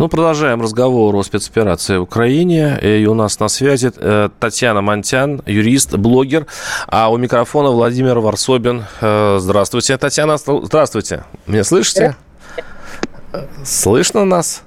[0.00, 2.78] Ну, продолжаем разговор о спецоперации в Украине.
[2.80, 6.46] И у нас на связи э, Татьяна Монтян, юрист, блогер.
[6.86, 8.86] А у микрофона Владимир Варсобин.
[9.02, 10.38] Э, здравствуйте, Татьяна.
[10.38, 11.24] Здравствуйте.
[11.46, 12.16] Меня слышите?
[13.62, 14.62] Слышно нас?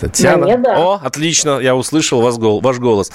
[0.00, 0.44] Татьяна.
[0.44, 0.76] Мне, да.
[0.78, 3.10] О, отлично, я услышал вас, ваш голос.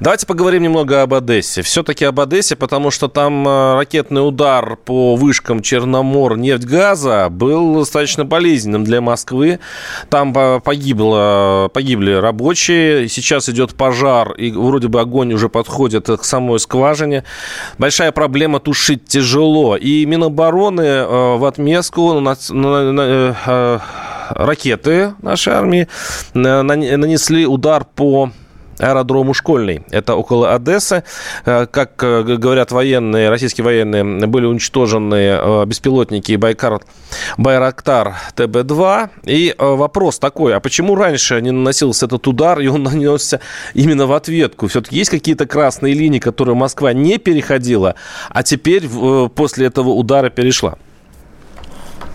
[0.00, 1.62] Давайте поговорим немного об Одессе.
[1.62, 8.24] Все-таки об Одессе, потому что там э, ракетный удар по вышкам Черномор нефть-газа был достаточно
[8.24, 9.58] болезненным для Москвы.
[10.08, 16.60] Там погибло, погибли рабочие, сейчас идет пожар, и вроде бы огонь уже подходит к самой
[16.60, 17.24] скважине.
[17.78, 19.76] Большая проблема, тушить тяжело.
[19.76, 23.78] И Минобороны э, в отместку на, на, на, э,
[24.34, 25.88] ракеты нашей армии
[26.34, 28.30] нанесли удар по
[28.80, 29.82] аэродрому Школьный.
[29.90, 31.04] Это около Одессы.
[31.44, 36.80] Э, как э, говорят военные, российские военные, были уничтожены э, беспилотники Байкар,
[37.36, 39.10] Байрактар ТБ-2.
[39.26, 43.40] И вопрос такой, а почему раньше не наносился этот удар, и он нанесся
[43.74, 44.68] именно в ответку?
[44.68, 47.94] Все-таки есть какие-то красные линии, которые Москва не переходила,
[48.30, 48.88] а теперь
[49.34, 50.76] после этого удара перешла?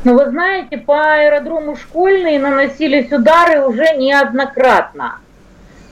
[0.06, 5.17] Ну, вы знаете, по аэродрому школьные наносились удары уже неоднократно.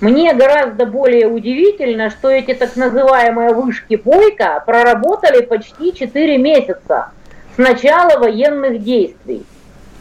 [0.02, 7.10] Мне гораздо более удивительно, что эти так называемые вышки Бойко проработали почти 4 месяца
[7.56, 9.48] с начала военных действий.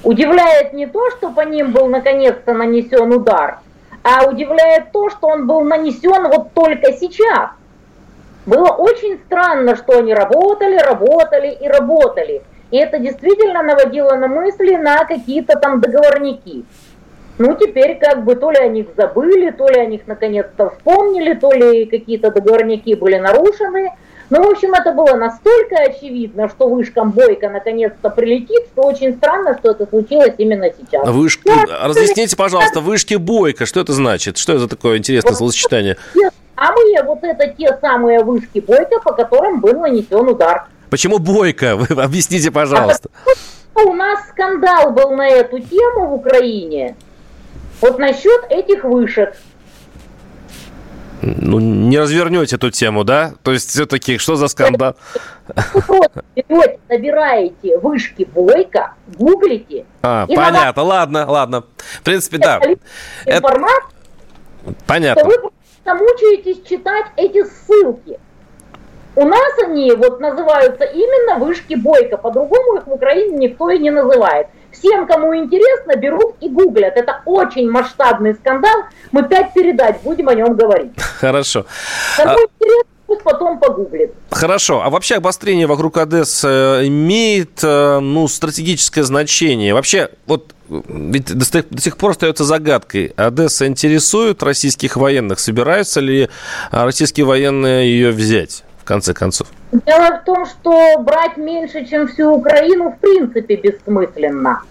[0.05, 3.61] Удивляет не то, что по ним был наконец-то нанесен удар,
[4.03, 7.49] а удивляет то, что он был нанесен вот только сейчас.
[8.45, 14.77] Было очень странно, что они работали, работали и работали– и это действительно наводило на мысли
[14.77, 16.65] на какие-то там договорники.
[17.39, 21.35] Ну, теперь как бы то ли о них забыли, то ли о них наконец-то вспомнили,
[21.35, 23.91] то ли какие-то договорники были нарушены.
[24.31, 29.59] Ну, в общем, это было настолько очевидно, что вышкам Бойко наконец-то прилетит, что очень странно,
[29.59, 31.07] что это случилось именно сейчас.
[31.07, 34.39] Вышки, да, разъясните, пожалуйста, вышки Бойко, что это значит?
[34.39, 35.99] Что это такое интересное вот, словосочетание?
[36.15, 40.65] Те самые, вот это те самые вышки Бойко, по которым был нанесен удар.
[40.93, 41.77] Почему Бойко?
[41.79, 43.09] Вы объясните, пожалуйста.
[43.75, 46.97] А у нас скандал был на эту тему в Украине.
[47.81, 49.35] Вот насчет этих вышек.
[51.23, 53.33] Ну, не развернете эту тему, да?
[53.43, 54.97] То есть все-таки что за скандал?
[55.73, 59.87] Просто берете, набираете вышки Бойко, гуглите.
[60.03, 61.65] А, понятно, ладно, ладно.
[61.79, 62.61] В принципе, да.
[63.25, 63.93] Информацию,
[64.87, 65.25] Понятно.
[65.25, 65.39] Вы
[65.87, 68.19] мучаетесь читать эти ссылки.
[69.15, 73.91] У нас они вот называются именно вышки Бойко, по-другому их в Украине никто и не
[73.91, 74.47] называет.
[74.71, 76.97] Всем, кому интересно, берут и гуглят.
[76.97, 78.85] Это очень масштабный скандал.
[79.11, 80.93] Мы пять передач будем о нем говорить.
[81.21, 81.67] Хорошо.
[82.17, 82.41] Кому а...
[82.41, 84.15] интересно, пусть потом погуглит.
[84.31, 84.83] Хорошо.
[84.83, 89.75] А вообще обострение вокруг Одессы э, имеет э, ну, стратегическое значение?
[89.75, 93.13] Вообще, вот ведь до сих, до сих пор остается загадкой.
[93.17, 95.39] Одесса интересует российских военных?
[95.39, 96.31] Собираются ли
[96.71, 98.65] российские военные ее взять?
[98.83, 99.47] В конце концов?
[99.71, 104.63] Дело в том, что брать меньше, чем всю Украину, в принципе, бессмысленно.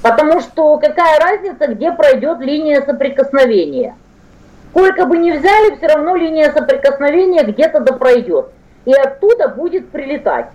[0.00, 3.96] Потому что какая разница, где пройдет линия соприкосновения?
[4.70, 8.46] Сколько бы ни взяли, все равно линия соприкосновения где-то да пройдет.
[8.84, 10.46] И оттуда будет прилетать.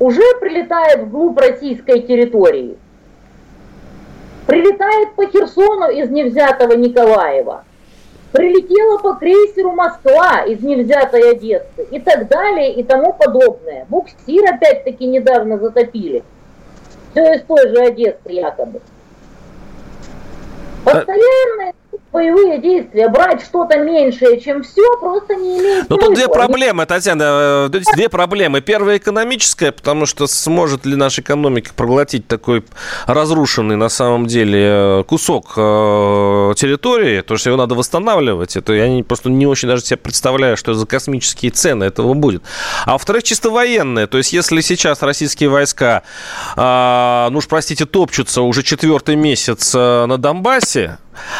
[0.00, 2.76] Уже прилетает вглубь российской территории.
[4.46, 7.64] Прилетает по Херсону из невзятого Николаева
[8.34, 13.86] прилетела по крейсеру Москва из невзятой Одессы и так далее и тому подобное.
[13.88, 16.24] Буксир опять-таки недавно затопили.
[17.12, 18.80] Все из той же Одессы якобы.
[20.84, 21.74] Постоянные
[22.14, 27.68] боевые действия, брать что-то меньшее, чем все, просто не имеет Ну, тут две проблемы, Татьяна,
[27.72, 28.60] э, две проблемы.
[28.60, 32.64] Первая экономическая, потому что сможет ли наша экономика проглотить такой
[33.06, 38.56] разрушенный на самом деле э, кусок э, территории, то что его надо восстанавливать.
[38.56, 42.44] Это я просто не очень даже себе представляю, что за космические цены этого будет.
[42.86, 44.06] А во-вторых, чисто военные.
[44.06, 46.02] То есть, если сейчас российские войска,
[46.56, 50.98] ну уж простите, топчутся уже четвертый месяц на Донбассе,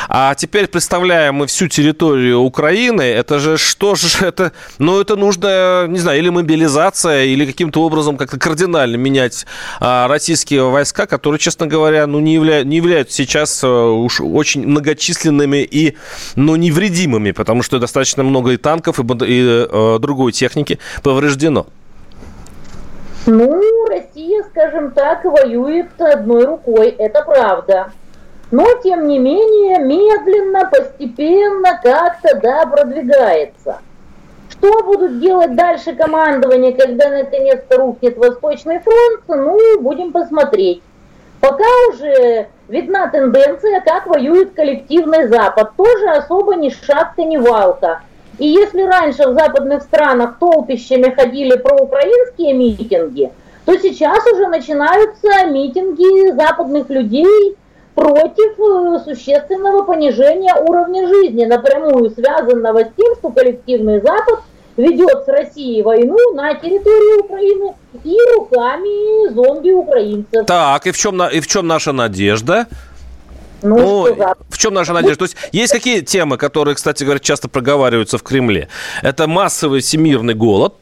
[0.09, 3.03] а теперь представляем мы всю территорию Украины.
[3.03, 4.53] Это же что же это?
[4.79, 9.47] Ну, это нужно, не знаю, или мобилизация, или каким-то образом как-то кардинально менять
[9.81, 12.65] а, российские войска, которые, честно говоря, ну, не, явля...
[12.65, 15.97] не являются сейчас а, уж очень многочисленными и,
[16.37, 21.67] ну, невредимыми, потому что достаточно много и танков, и, и а, другой техники повреждено.
[23.27, 27.93] Ну, Россия скажем так, воюет одной рукой, это правда.
[28.55, 33.79] Но, тем не менее, медленно, постепенно как-то, да, продвигается.
[34.49, 40.85] Что будут делать дальше командование, когда наконец-то рухнет Восточный фронт, ну, будем посмотреть.
[41.41, 45.73] Пока уже видна тенденция, как воюет коллективный Запад.
[45.77, 48.03] Тоже особо ни шатка, ни валка.
[48.39, 53.33] И если раньше в западных странах толпищами ходили проукраинские митинги,
[53.65, 57.57] то сейчас уже начинаются митинги западных людей
[57.95, 64.41] против э, существенного понижения уровня жизни, напрямую связанного с тем, что коллективный Запад
[64.77, 70.47] ведет с Россией войну на территории Украины и руками зомби-украинцев.
[70.47, 72.67] Так, и в чем, и в чем наша надежда?
[73.63, 73.77] Ну,
[74.15, 75.19] ну в чем наша надежда?
[75.19, 78.69] То есть есть какие темы, которые, кстати говоря, часто проговариваются в Кремле?
[79.03, 80.75] Это массовый всемирный голод,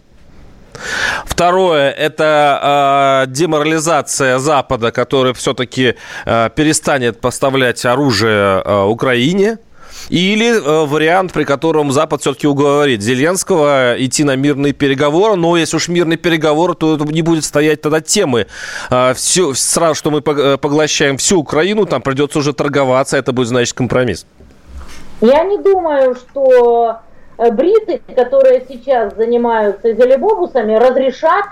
[1.24, 5.94] Второе– это э, деморализация Запада, который все-таки
[6.24, 9.58] э, перестанет поставлять оружие э, Украине.
[10.08, 15.36] Или э, вариант, при котором Запад все-таки уговорит Зеленского идти на мирные переговоры.
[15.36, 18.46] Но если уж мирные переговоры, то не будет стоять тогда темы.
[18.90, 23.48] Э, все, сразу, что мы э, поглощаем всю Украину, там придется уже торговаться, это будет
[23.48, 24.26] значит компромисс.
[25.20, 26.98] Я не думаю, что
[27.50, 31.46] бриты, которые сейчас занимаются изолебобусами, разрешат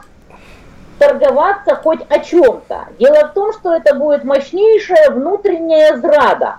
[0.98, 2.88] торговаться хоть о чем-то.
[2.98, 6.56] Дело в том, что это будет мощнейшая внутренняя зрада.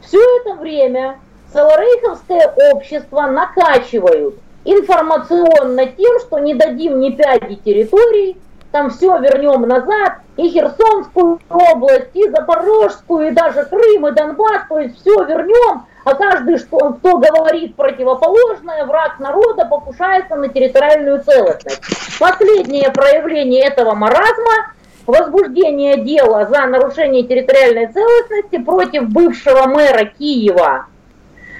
[0.00, 1.18] Все это время
[1.52, 8.38] Саларейховское общество накачивают информационно тем, что не дадим ни пяди территорий,
[8.70, 14.78] там все вернем назад, и Херсонскую область, и Запорожскую, и даже Крым, и Донбасс, то
[14.78, 21.82] есть все вернем, а каждый, что, кто говорит противоположное, враг народа, покушается на территориальную целостность.
[22.18, 24.72] Последнее проявление этого маразма–
[25.06, 30.86] возбуждение дела за нарушение территориальной целостности против бывшего мэра Киева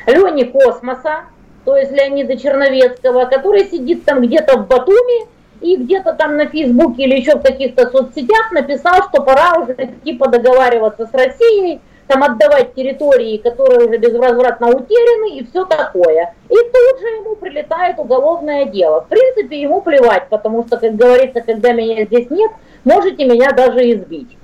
[0.07, 1.23] Лени Космоса,
[1.65, 5.29] то есть Леонида Черновецкого, который сидит там где-то в Батуми
[5.61, 10.29] и где-то там на Фейсбуке или еще в каких-то соцсетях написал, что пора уже типа
[10.29, 11.81] договариваться с Россией,
[12.13, 16.35] там отдавать территории, которые уже безвозвратно утеряны и все такое.
[16.51, 19.01] И тут же ему прилетает уголовное дело.
[19.03, 22.51] В принципе, ему плевать, потому что, как говорится, когда меня здесь нет,
[22.85, 24.37] можете меня даже избить.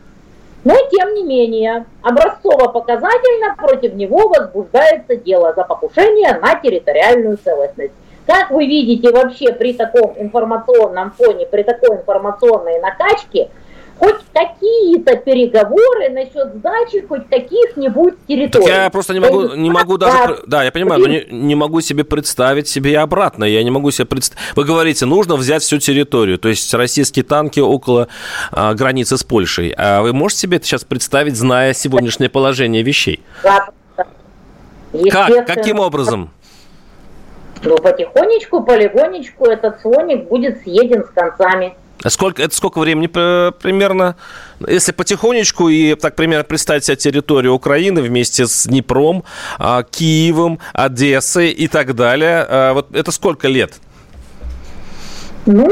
[0.64, 7.92] Но тем не менее, образцово-показательно против него возбуждается дело за покушение на территориальную целостность.
[8.26, 13.50] Как вы видите вообще при таком информационном фоне, при такой информационной накачке,
[13.98, 18.66] хоть какие-то переговоры насчет сдачи хоть каких-нибудь территорий.
[18.66, 20.40] Так я просто не могу, не могу даже...
[20.46, 23.44] Да, я понимаю, но не, не могу себе представить себе и обратно.
[23.44, 24.56] Я не могу себе представить...
[24.56, 28.08] Вы говорите, нужно взять всю территорию, то есть российские танки около
[28.52, 29.74] а, границы с Польшей.
[29.76, 33.20] А вы можете себе это сейчас представить, зная сегодняшнее положение вещей?
[33.42, 33.68] Да.
[35.10, 35.46] Как?
[35.46, 36.30] Каким образом?
[37.62, 41.74] Ну, потихонечку, полигонечку этот слоник будет съеден с концами.
[42.02, 43.08] А сколько, это сколько времени
[43.50, 44.16] примерно?
[44.66, 49.24] Если потихонечку и так примерно представить себе территорию Украины вместе с Днепром,
[49.58, 53.74] а, Киевом, Одессой и так далее, а, вот это сколько лет?
[55.46, 55.70] Ну,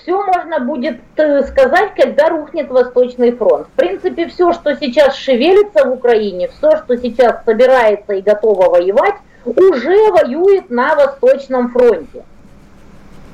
[0.00, 3.66] все можно будет э, сказать, когда рухнет Восточный фронт.
[3.66, 9.16] В принципе, все, что сейчас шевелится в Украине, все, что сейчас собирается и готово воевать,
[9.44, 12.24] уже воюет на Восточном фронте.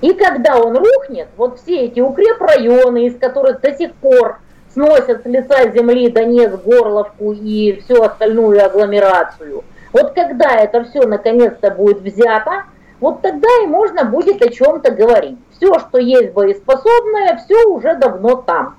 [0.01, 4.39] И когда он рухнет, вот все эти укрепрайоны, из которых до сих пор
[4.73, 11.71] сносят с лица земли Донецк, Горловку и всю остальную агломерацию, вот когда это все наконец-то
[11.71, 12.65] будет взято,
[13.01, 15.39] вот тогда и можно будет о чем-то говорить.
[15.57, 18.77] Все, что есть боеспособное, все уже давно там.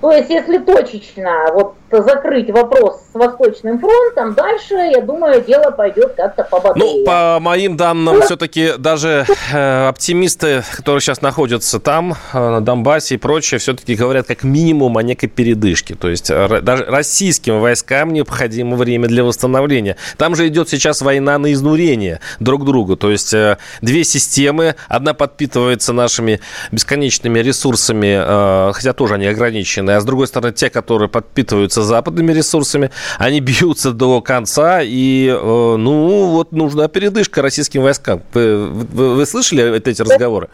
[0.00, 6.14] То есть, если точечно вот закрыть вопрос с Восточным фронтом, дальше, я думаю, дело пойдет
[6.16, 7.00] как-то пободрее.
[7.00, 13.14] Ну, по моим данным, все-таки даже э, оптимисты, которые сейчас находятся там, э, на Донбассе
[13.14, 15.94] и прочее, все-таки говорят как минимум о некой передышке.
[15.94, 19.96] То есть, э, даже российским войскам необходимо время для восстановления.
[20.16, 22.96] Там же идет сейчас война на изнурение друг другу.
[22.96, 26.40] То есть, э, две системы, одна подпитывается нашими
[26.72, 32.32] бесконечными ресурсами, э, хотя тоже они ограничены, а с другой стороны, те, которые подпитываются западными
[32.32, 38.22] ресурсами, они бьются до конца, и, э, ну, вот нужна передышка российским войскам.
[38.32, 40.48] Вы, вы, вы слышали эти разговоры?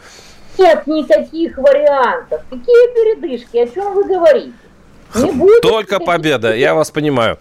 [0.59, 2.43] Нет никаких вариантов.
[2.51, 3.57] Какие передышки?
[3.57, 4.53] О чем вы говорите?
[5.15, 5.63] Не будет.
[5.63, 7.39] Только победа, я вас понимаю.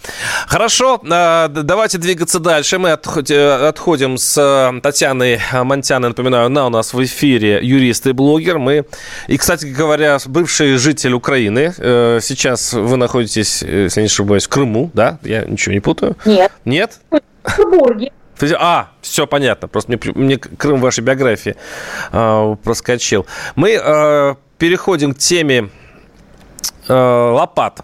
[0.48, 2.78] Хорошо, а, давайте двигаться дальше.
[2.78, 8.12] Мы э, отходим с э, Татьяной Монтяной, напоминаю, она у нас в эфире юрист и
[8.12, 8.60] блогер.
[8.60, 8.86] Мы,
[9.28, 11.74] и, кстати говоря, бывший житель Украины.
[11.78, 15.20] Э, сейчас вы находитесь, если не ошибаюсь, в Крыму, да?
[15.24, 16.16] Я ничего не путаю?
[16.26, 16.52] Нет.
[16.66, 17.00] Нет?
[17.10, 18.12] В Петербурге.
[18.58, 19.68] А, все понятно.
[19.68, 21.56] Просто мне, мне Крым в вашей биографии
[22.12, 23.26] э, проскочил.
[23.56, 25.70] Мы э, переходим к теме
[26.90, 27.84] лопат.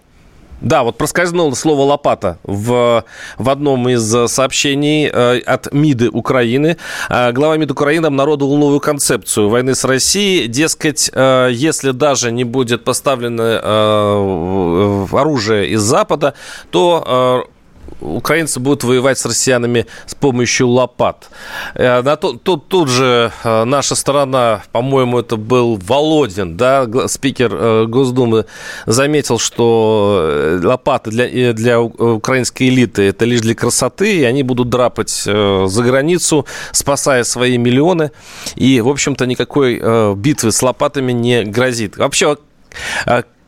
[0.62, 3.04] Да, вот проскользнуло слово «лопата» в,
[3.38, 6.78] в одном из сообщений э, от МИДы Украины.
[7.10, 10.48] Э, глава МИД Украины обнародовал новую концепцию войны с Россией.
[10.48, 16.34] Дескать, э, если даже не будет поставлено э, оружие из Запада,
[16.72, 17.55] то э,
[18.02, 21.30] украинцы будут воевать с россиянами с помощью лопат.
[21.76, 27.86] Э, тут, тут, тут же э, наша сторона, по-моему, это был Володин, да, спикер э,
[27.88, 28.46] Госдумы,
[28.86, 35.10] заметил, что лопаты для, для украинской элиты это лишь для красоты, и они будут драпать
[35.10, 38.12] за границу, спасая свои миллионы.
[38.56, 41.98] И, в общем-то, никакой битвы с лопатами не грозит.
[41.98, 42.38] Вообще,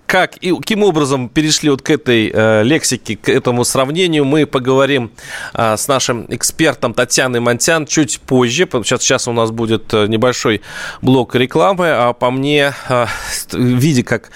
[0.08, 5.12] как и каким образом перешли вот к этой э, лексике, к этому сравнению, мы поговорим
[5.54, 8.68] э, с нашим экспертом Татьяной Монтян чуть позже.
[8.72, 10.62] Сейчас, сейчас у нас будет э, небольшой
[11.02, 11.90] блок рекламы.
[11.92, 13.06] А по мне, э,
[13.52, 14.32] видя, как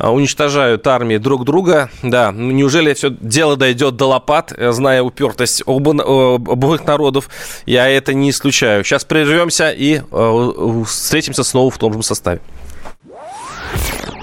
[0.00, 5.62] э, уничтожают армии друг друга, да, неужели все дело дойдет до лопат, э, зная упертость
[5.66, 7.28] оба, обоих народов,
[7.64, 8.82] я это не исключаю.
[8.82, 12.40] Сейчас прервемся и э, встретимся снова в том же составе.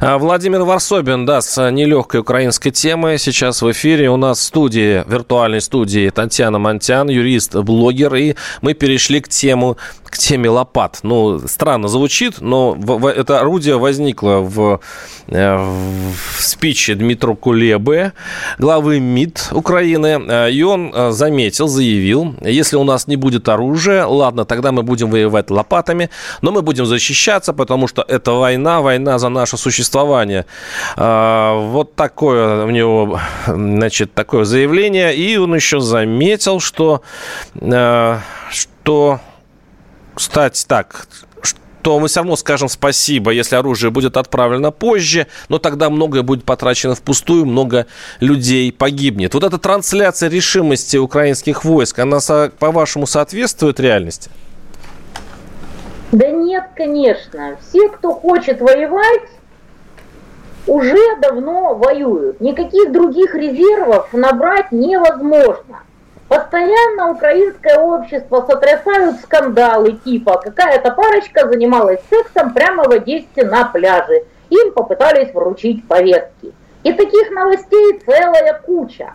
[0.00, 4.10] А, Владимир Варсобин, да, с нелегкой украинской темой сейчас в эфире.
[4.10, 8.14] У нас в студии, виртуальной студии Татьяна Монтян, юрист, блогер.
[8.14, 9.76] И мы перешли к тему
[10.12, 10.98] к теме лопат.
[11.02, 12.76] Ну, странно звучит, но
[13.16, 14.80] это орудие возникло в,
[15.28, 18.12] э, в спиче Дмитру Кулебе,
[18.58, 24.04] главы МИД Украины, э, и он э, заметил, заявил, если у нас не будет оружия,
[24.04, 26.10] ладно, тогда мы будем воевать лопатами,
[26.42, 30.44] но мы будем защищаться, потому что это война, война за наше существование.
[30.96, 37.00] Вот такое у него, значит, такое заявление, и он еще заметил, что,
[38.50, 39.20] что
[40.14, 41.06] кстати, так,
[41.82, 46.44] то мы все равно скажем спасибо, если оружие будет отправлено позже, но тогда многое будет
[46.44, 47.86] потрачено впустую, много
[48.20, 49.34] людей погибнет.
[49.34, 52.18] Вот эта трансляция решимости украинских войск, она,
[52.58, 54.30] по-вашему, соответствует реальности?
[56.12, 57.56] Да нет, конечно.
[57.68, 59.22] Все, кто хочет воевать,
[60.66, 62.40] уже давно воюют.
[62.40, 65.82] Никаких других резервов набрать невозможно.
[66.32, 74.24] Постоянно украинское общество сотрясают скандалы типа какая-то парочка занималась сексом прямо в Одессе на пляже.
[74.48, 76.54] Им попытались вручить повестки.
[76.84, 79.12] И таких новостей целая куча.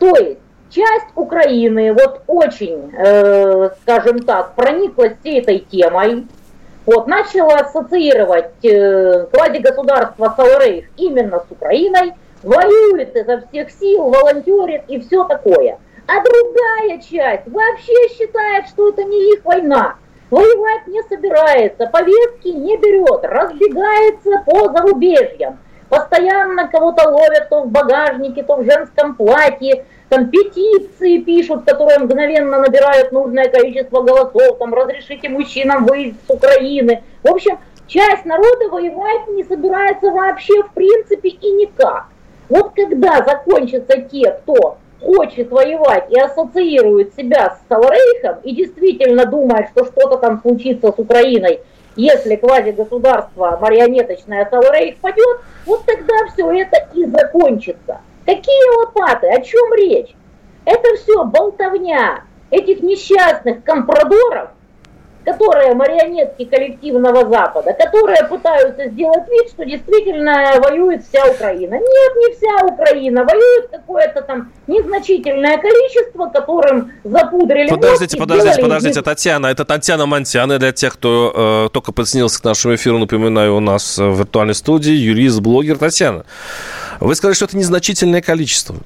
[0.00, 6.26] То есть часть Украины вот очень, э, скажем так, прониклась всей этой темой,
[6.86, 14.98] вот, начала ассоциировать э, квази-государство Саларейх именно с Украиной, воюет изо всех сил, волонтерит и
[14.98, 19.96] все такое– а другая часть вообще считает, что это не их война.
[20.30, 25.58] Воевать не собирается, повестки не берет, разбегается по зарубежьям.
[25.90, 32.60] Постоянно кого-то ловят то в багажнике, то в женском платье, там петиции пишут, которые мгновенно
[32.60, 37.02] набирают нужное количество голосов, там разрешите мужчинам выйти с Украины.
[37.22, 42.06] В общем, часть народа воевать не собирается вообще в принципе и никак.
[42.48, 49.68] Вот когда закончатся те, кто хочет воевать и ассоциирует себя с Саларейхом и действительно думает,
[49.70, 51.60] что что-то там случится с Украиной,
[51.96, 58.00] если квази-государство марионеточное Саларейх падет, вот тогда все это и закончится.
[58.24, 59.28] Какие лопаты?
[59.28, 60.14] О чем речь?
[60.64, 64.50] Это все болтовня этих несчастных компрадоров,
[65.28, 71.74] которые марионетки коллективного Запада, которые пытаются сделать вид, что действительно воюет вся Украина.
[71.74, 79.02] Нет, не вся Украина, воюет какое-то там незначительное количество, которым запудрили Подождите, мозги, подождите, подождите,
[79.02, 83.60] Татьяна, это Татьяна Монтяна, для тех, кто э, только подсоединился к нашему эфиру, напоминаю, у
[83.60, 86.24] нас в виртуальной студии юрист, блогер Татьяна.
[87.00, 88.76] Вы сказали, что это незначительное количество.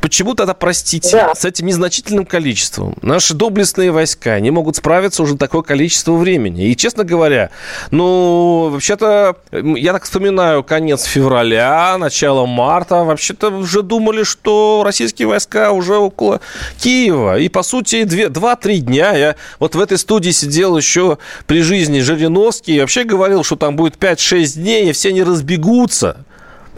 [0.00, 1.34] Почему тогда, простите, да.
[1.34, 6.68] с этим незначительным количеством наши доблестные войска не могут справиться уже такое количество времени?
[6.68, 7.50] И, честно говоря,
[7.90, 15.72] ну, вообще-то, я так вспоминаю конец февраля, начало марта, вообще-то уже думали, что российские войска
[15.72, 16.40] уже около
[16.78, 17.38] Киева.
[17.38, 22.76] И, по сути, 2-3 дня я вот в этой студии сидел еще при жизни Жириновский
[22.76, 26.24] и вообще говорил, что там будет 5-6 дней, и все не разбегутся.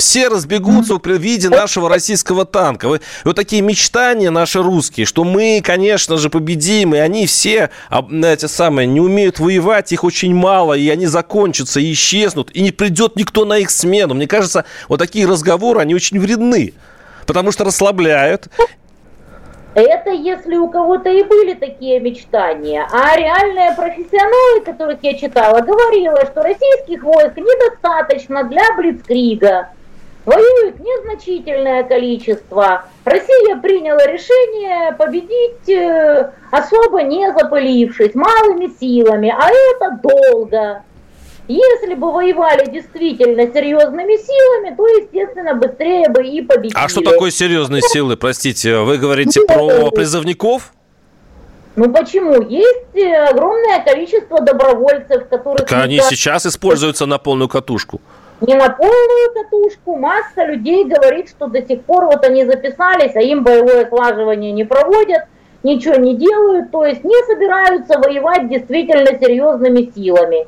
[0.03, 2.89] Все разбегутся при виде нашего российского танка.
[2.89, 8.47] Вы, вот такие мечтания наши русские, что мы, конечно же, победим, и они все, эти
[8.47, 13.15] самые, не умеют воевать, их очень мало, и они закончатся, и исчезнут, и не придет
[13.15, 14.15] никто на их смену.
[14.15, 16.75] Мне кажется, вот такие разговоры, они очень вредны,
[17.25, 18.49] потому что расслабляют,
[19.75, 22.87] это если у кого-то и были такие мечтания.
[22.93, 29.69] А реальные профессионалы, которых я читала, говорила, что российских войск недостаточно для Блицкрига.
[30.25, 32.85] Воюет незначительное количество.
[33.05, 40.83] Россия приняла решение победить э, особо не запылившись, малыми силами, а это долго.
[41.49, 46.79] Если бы воевали действительно серьезными силами, то, естественно, быстрее бы и победили.
[46.79, 48.79] А что такое серьезные силы, простите?
[48.79, 50.73] Вы говорите ну, про призывников?
[51.75, 52.41] Ну почему?
[52.49, 55.67] Есть э, огромное количество добровольцев, которые...
[55.67, 58.01] Так они сейчас используются на полную катушку
[58.43, 59.97] не на полную катушку.
[59.97, 64.65] Масса людей говорит, что до сих пор вот они записались, а им боевое слаживание не
[64.65, 65.25] проводят,
[65.63, 70.47] ничего не делают, то есть не собираются воевать действительно серьезными силами.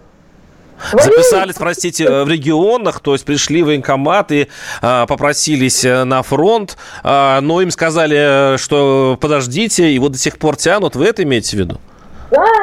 [0.92, 4.48] Записались, простите, в регионах, то есть пришли в военкомат и
[4.82, 10.56] а, попросились э, на фронт, а, но им сказали, что подождите, вот до сих пор
[10.56, 10.96] тянут.
[10.96, 11.80] Вы это имеете в виду?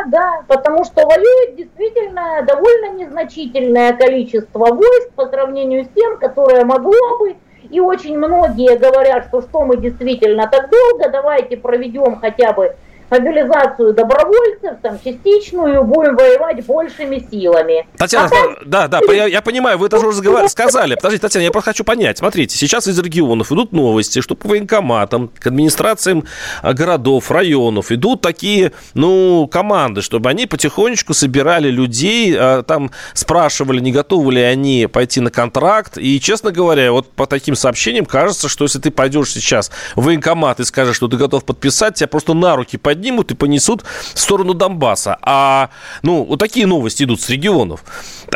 [0.08, 7.20] Да, потому что воюет действительно довольно незначительное количество войск по сравнению с тем, которое могло
[7.20, 7.36] бы.
[7.70, 12.76] И очень многие говорят, что что мы действительно так долго, давайте проведем хотя бы
[13.12, 17.86] мобилизацию добровольцев, там, частичную, будем воевать большими силами.
[17.98, 18.56] Татьяна, а там...
[18.66, 20.48] да, да, я, я понимаю, вы это уже разговар...
[20.50, 20.96] сказали.
[20.96, 22.20] Подождите, Татьяна, я просто хочу понять.
[22.20, 26.24] Смотрите, сейчас из регионов идут новости, что по военкоматам, к администрациям
[26.62, 33.82] а, городов, районов идут такие, ну, команды, чтобы они потихонечку собирали людей, а, там спрашивали,
[33.82, 35.98] не готовы ли они пойти на контракт.
[35.98, 40.62] И, честно говоря, вот по таким сообщениям кажется, что если ты пойдешь сейчас в военкомат
[40.62, 43.84] и скажешь, что ты готов подписать, тебя просто на руки поднимут поднимут и понесут
[44.14, 45.18] в сторону Донбасса.
[45.22, 45.70] А,
[46.04, 47.84] ну, вот такие новости идут с регионов.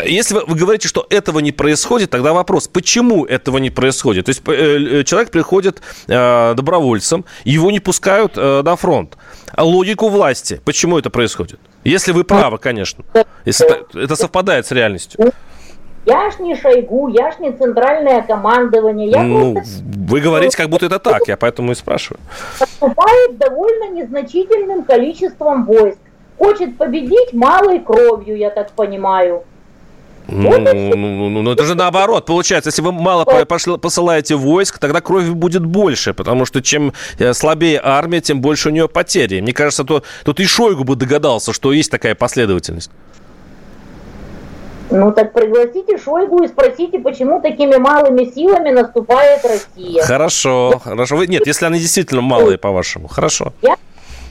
[0.04, 4.26] Если вы, вы говорите, что этого не происходит, тогда вопрос, почему этого не происходит?
[4.26, 9.18] То есть э, человек приходит э, добровольцем, его не пускают э, на фронт.
[9.52, 11.60] А логику власти, почему это происходит?
[11.84, 13.04] Если вы правы, конечно.
[13.46, 15.32] Если это, это совпадает с реальностью.
[16.06, 19.10] Я ж не Шойгу, я ж не центральное командование.
[19.10, 19.84] Я ну, просто...
[19.84, 22.20] Вы говорите, как будто это так, я поэтому и спрашиваю.
[22.60, 25.98] Поступает довольно незначительным количеством войск.
[26.38, 29.44] Хочет победить малой кровью, я так понимаю.
[30.28, 32.26] Ну, ну, ну, ну, ну, это же наоборот.
[32.26, 37.80] Получается, если вы мало посылаете войск, тогда крови будет больше, потому что чем э, слабее
[37.84, 39.42] армия, тем больше у нее потери.
[39.42, 42.92] Мне кажется, то, тут и Шойгу бы догадался, что есть такая последовательность.
[44.92, 50.04] Ну так пригласите Шойгу и спросите, почему такими малыми силами наступает Россия.
[50.04, 51.16] Хорошо, хорошо.
[51.16, 53.08] Вы, нет, если они действительно малые, по-вашему.
[53.08, 53.54] Хорошо.
[53.62, 53.78] Я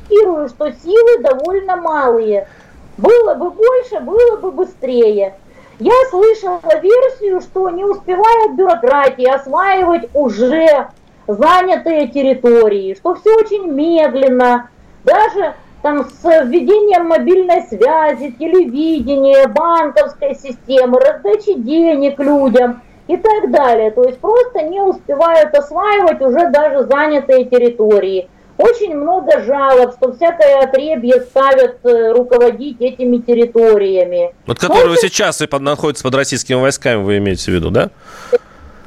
[0.05, 2.49] цитирую, что силы довольно малые.
[2.97, 5.35] Было бы больше, было бы быстрее.
[5.81, 10.89] Я слышала версию, что не успевает бюрократия осваивать уже
[11.27, 14.69] занятые территории, что все очень медленно.
[15.03, 15.55] Даже
[15.85, 23.91] там с введением мобильной связи, телевидения, банковской системы, раздачи денег людям и так далее.
[23.91, 28.31] То есть просто не успевают осваивать уже даже занятые территории.
[28.57, 34.35] Очень много жалоб, что всякое отребье ставят э, руководить этими территориями.
[34.47, 37.91] Вот которые Но сейчас и под, находятся под российскими войсками, вы имеете в виду, да?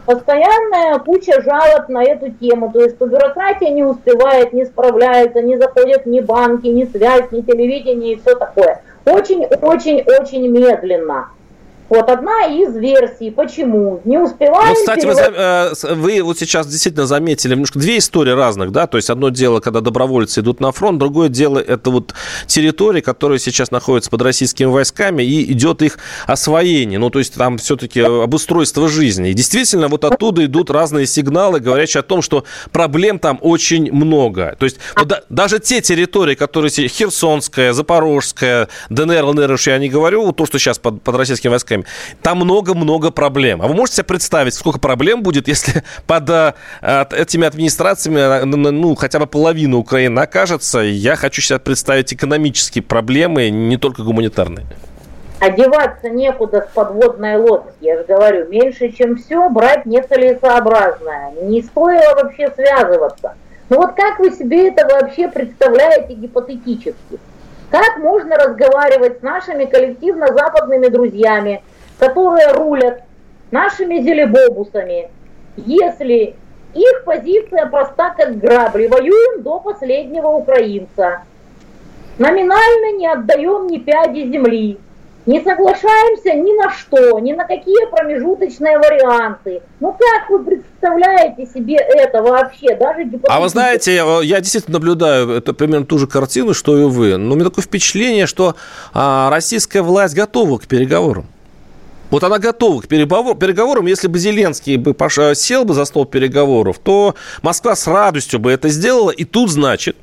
[0.07, 5.57] Постоянная куча жалоб на эту тему, то есть что бюрократия не успевает, не справляется, не
[5.57, 8.81] заходят ни банки, ни связь, ни телевидение и все такое.
[9.05, 11.29] Очень-очень-очень медленно.
[11.89, 14.69] Вот одна из версий, почему не успеваем.
[14.69, 15.77] Ну, кстати, перевод...
[15.83, 19.61] вы, вы вот сейчас действительно заметили немножко две истории разных, да, то есть одно дело,
[19.61, 22.13] когда добровольцы идут на фронт, другое дело это вот
[22.45, 27.57] территории, которые сейчас находятся под российскими войсками и идет их освоение, ну то есть там
[27.57, 29.29] все-таки обустройство жизни.
[29.29, 34.55] И действительно вот оттуда идут разные сигналы, говорящие о том, что проблем там очень много.
[34.59, 40.25] То есть вот да, даже те территории, которые Херсонская, Запорожская, ДНР, ЛНР, я не говорю,
[40.25, 42.17] вот то, что сейчас под, под российскими войсками Белоруссией.
[42.21, 43.61] Там много-много проблем.
[43.61, 46.55] А вы можете себе представить, сколько проблем будет, если под а,
[47.11, 50.79] этими администрациями, ну, хотя бы половина Украины окажется?
[50.79, 54.65] Я хочу себе представить экономические проблемы, не только гуманитарные.
[55.39, 61.33] Одеваться некуда с подводной лодки, я же говорю, меньше, чем все, брать нецелесообразное.
[61.43, 63.35] Не стоило вообще связываться.
[63.69, 67.19] Ну вот как вы себе это вообще представляете гипотетически?
[67.69, 71.63] Как можно разговаривать с нашими коллективно-западными друзьями,
[71.99, 73.03] которые рулят
[73.51, 75.09] нашими зелебобусами,
[75.57, 76.35] если
[76.73, 81.23] их позиция проста как грабли, воюем до последнего украинца,
[82.17, 84.79] номинально не отдаем ни пяди земли,
[85.27, 89.61] не соглашаемся ни на что, ни на какие промежуточные варианты.
[89.81, 95.53] Ну как вы представляете себе это вообще, даже А вы знаете, я действительно наблюдаю это
[95.53, 97.17] примерно ту же картину, что и вы.
[97.17, 98.55] Но у меня такое впечатление, что
[98.93, 101.27] а, российская власть готова к переговорам.
[102.09, 103.85] Вот она готова к переговорам.
[103.85, 104.95] Если бы Зеленский бы
[105.35, 109.11] сел бы за стол переговоров, то Москва с радостью бы это сделала.
[109.11, 109.97] И тут, значит,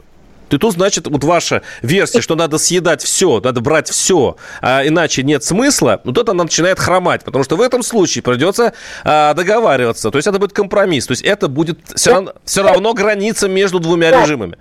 [0.55, 5.23] и тут, значит, вот ваша версия, что надо съедать все, надо брать все, а иначе
[5.23, 8.73] нет смысла, вот это она начинает хромать, потому что в этом случае придется
[9.05, 12.95] а, договариваться, то есть это будет компромисс, то есть это будет все равно, все равно
[12.95, 14.57] граница между двумя режимами.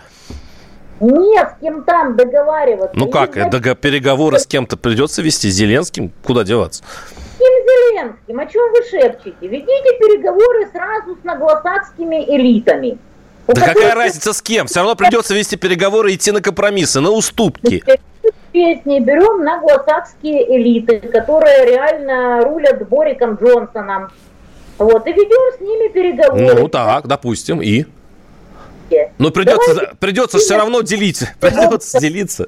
[0.99, 2.97] Не с кем там договариваться.
[2.97, 6.83] Ну как, это переговоры с кем-то придется вести, с Зеленским, куда деваться?
[6.83, 8.39] С кем Зеленским?
[8.39, 9.35] О чем вы шепчете?
[9.41, 12.97] Ведите переговоры сразу с наглосакскими элитами.
[13.47, 14.67] Да какая разница с кем?
[14.67, 17.83] Все равно придется вести переговоры и идти на компромиссы, на уступки.
[18.51, 24.09] Песни берем на глосакские элиты, которые реально рулят Бориком Джонсоном.
[24.77, 26.61] Вот, и ведем с ними переговоры.
[26.61, 27.85] Ну так, допустим, и?
[29.17, 32.47] Но придется, Давайте придется все равно делить, придется делиться.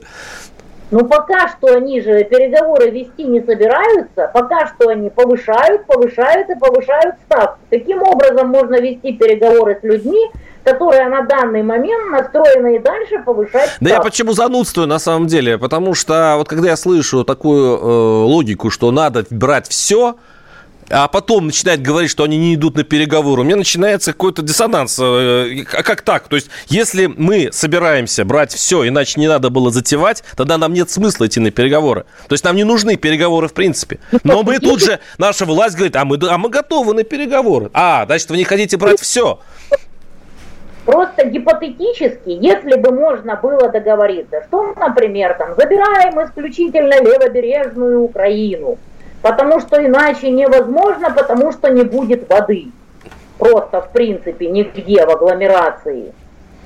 [0.91, 6.55] Ну, пока что они же переговоры вести не собираются, пока что они повышают, повышают и
[6.59, 7.57] повышают ставку.
[7.71, 10.29] Каким образом можно вести переговоры с людьми,
[10.65, 13.85] которые на данный момент настроены и дальше повышать ставку.
[13.85, 15.57] Да я почему занудствую на самом деле?
[15.57, 17.81] Потому что вот когда я слышу такую э,
[18.25, 20.15] логику, что надо брать все,
[20.89, 24.99] а потом начинает говорить, что они не идут на переговоры, у меня начинается какой-то диссонанс.
[24.99, 26.27] Э, а как так?
[26.27, 30.89] То есть, если мы собираемся брать все, иначе не надо было затевать, тогда нам нет
[30.89, 32.05] смысла идти на переговоры.
[32.27, 33.99] То есть, нам не нужны переговоры в принципе.
[34.23, 37.69] Но мы тут же, наша власть говорит, а мы, а мы готовы на переговоры.
[37.73, 39.39] А, значит, вы не хотите брать все.
[40.85, 48.77] Просто гипотетически, если бы можно было договориться, что, например, там, забираем исключительно левобережную Украину,
[49.23, 52.67] потому что иначе невозможно, потому что не будет воды.
[53.39, 56.13] Просто, в принципе, нигде в агломерации.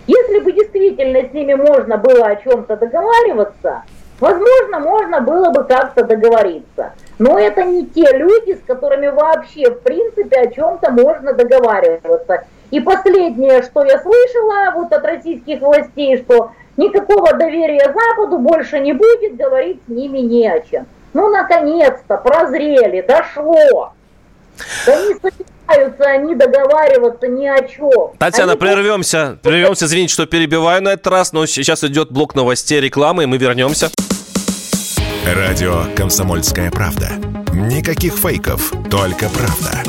[0.05, 3.83] Если бы действительно с ними можно было о чем-то договариваться,
[4.19, 6.91] возможно, можно было бы как-то договориться.
[7.19, 12.43] Но это не те люди, с которыми вообще, в принципе, о чем-то можно договариваться.
[12.71, 18.93] И последнее, что я слышала вот от российских властей, что никакого доверия Западу больше не
[18.93, 20.85] будет, говорить с ними не о чем.
[21.13, 23.93] Ну, наконец-то, прозрели, дошло.
[24.85, 28.11] Да не собираются они договариваться ни о чем.
[28.19, 28.59] Татьяна, они...
[28.59, 29.39] прервемся.
[29.41, 33.37] Прервемся, извините, что перебиваю на этот раз, но сейчас идет блок новостей, рекламы, и мы
[33.37, 33.89] вернемся.
[35.25, 37.09] Радио «Комсомольская правда».
[37.53, 39.88] Никаких фейков, только правда.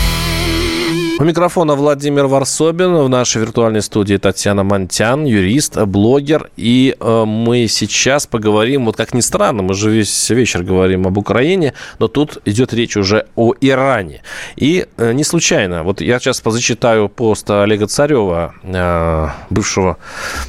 [1.19, 6.49] У микрофона Владимир Варсобин, в нашей виртуальной студии Татьяна Монтян, юрист, блогер.
[6.57, 11.17] И э, мы сейчас поговорим, вот как ни странно, мы же весь вечер говорим об
[11.17, 14.23] Украине, но тут идет речь уже о Иране.
[14.55, 19.97] И э, не случайно, вот я сейчас позачитаю пост Олега Царева, э, бывшего,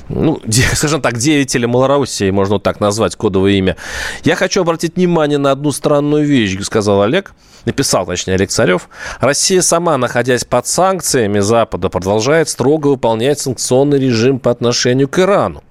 [0.08, 0.40] ну,
[0.74, 3.76] скажем так, деятеля Малороссии, можно вот так назвать кодовое имя.
[4.24, 8.88] Я хочу обратить внимание на одну странную вещь, сказал Олег написал, точнее, Олег Царев,
[9.20, 15.62] Россия сама, находясь под санкциями Запада, продолжает строго выполнять санкционный режим по отношению к Ирану.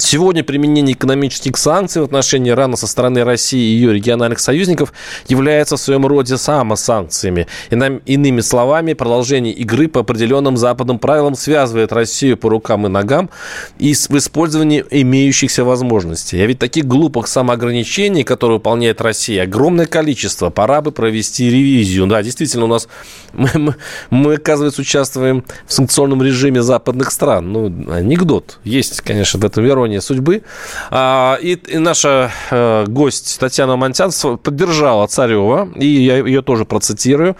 [0.00, 4.92] Сегодня применение экономических санкций в отношении Ирана со стороны России и ее региональных союзников
[5.26, 7.48] является в своем роде самосанкциями.
[7.70, 13.28] Иными словами, продолжение игры по определенным западным правилам связывает Россию по рукам и ногам
[13.80, 16.40] и в использовании имеющихся возможностей.
[16.40, 20.48] А ведь таких глупых самоограничений, которые выполняет Россия, огромное количество.
[20.48, 22.06] Пора бы провести ревизию.
[22.06, 22.86] Да, действительно, у нас
[23.32, 23.74] мы, мы,
[24.10, 27.52] мы оказывается, участвуем в санкционном режиме западных стран.
[27.52, 28.60] Ну, анекдот.
[28.62, 30.42] Есть, конечно, в этом веровании ирония судьбы.
[30.90, 34.10] А, и, и наша э, гость Татьяна Монтян
[34.42, 37.36] поддержала Царева, и я ее тоже процитирую.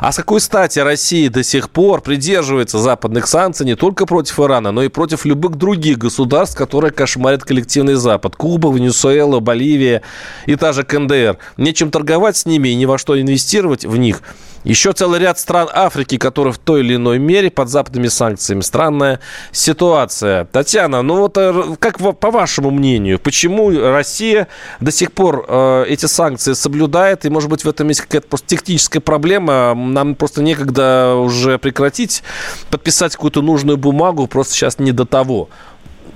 [0.00, 4.72] А с какой стати Россия до сих пор придерживается западных санкций не только против Ирана,
[4.72, 8.36] но и против любых других государств, которые кошмарят коллективный Запад?
[8.36, 10.02] Куба, Венесуэла, Боливия
[10.46, 11.38] и та же КНДР.
[11.56, 14.22] Нечем торговать с ними и ни во что инвестировать в них.
[14.64, 18.60] Еще целый ряд стран Африки, которые в той или иной мере под западными санкциями.
[18.60, 19.18] Странная
[19.50, 20.44] ситуация.
[20.44, 24.46] Татьяна, ну вот э, как по вашему мнению, почему Россия
[24.80, 27.24] до сих пор э, эти санкции соблюдает?
[27.24, 29.74] И, может быть, в этом есть какая-то просто техническая проблема?
[29.74, 32.22] Нам просто некогда уже прекратить,
[32.70, 35.48] подписать какую-то нужную бумагу, просто сейчас не до того.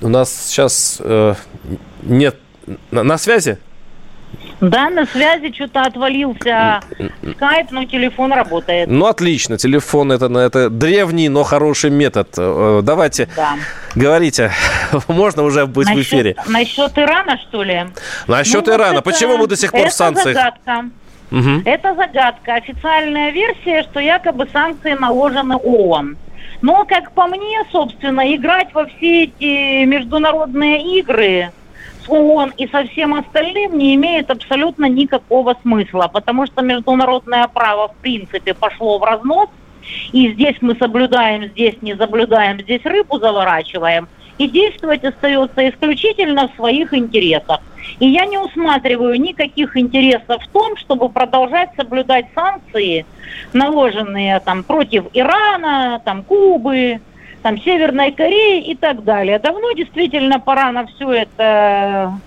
[0.00, 1.34] У нас сейчас э,
[2.02, 2.36] нет...
[2.90, 3.58] На, на связи?
[4.60, 6.80] Да, на связи что-то отвалился
[7.36, 8.88] скайп, но телефон работает.
[8.88, 9.58] Ну, отлично.
[9.58, 12.28] Телефон это, это древний, но хороший метод.
[12.38, 13.56] Э, давайте, да.
[13.94, 14.50] говорите.
[15.08, 16.36] Можно уже быть насчет, в эфире.
[16.46, 17.86] Насчет Ирана, что ли?
[18.26, 18.94] Насчет ну, Ирана.
[18.96, 20.36] Вот Почему мы до сих пор в санкциях?
[20.36, 20.90] загадка.
[21.30, 21.62] Угу.
[21.64, 22.54] Это загадка.
[22.54, 26.16] Официальная версия, что якобы санкции наложены ООН.
[26.62, 31.50] Но, как по мне, собственно, играть во все эти международные игры
[32.08, 37.96] ООН и со всем остальным не имеет абсолютно никакого смысла, потому что международное право в
[37.96, 39.48] принципе пошло в разнос,
[40.12, 46.56] и здесь мы соблюдаем, здесь не соблюдаем, здесь рыбу заворачиваем, и действовать остается исключительно в
[46.56, 47.60] своих интересах.
[48.00, 53.06] И я не усматриваю никаких интересов в том, чтобы продолжать соблюдать санкции,
[53.52, 57.00] наложенные там против Ирана, там Кубы,
[57.46, 59.38] там, Северной Кореи и так далее.
[59.38, 62.18] Давно действительно пора на все это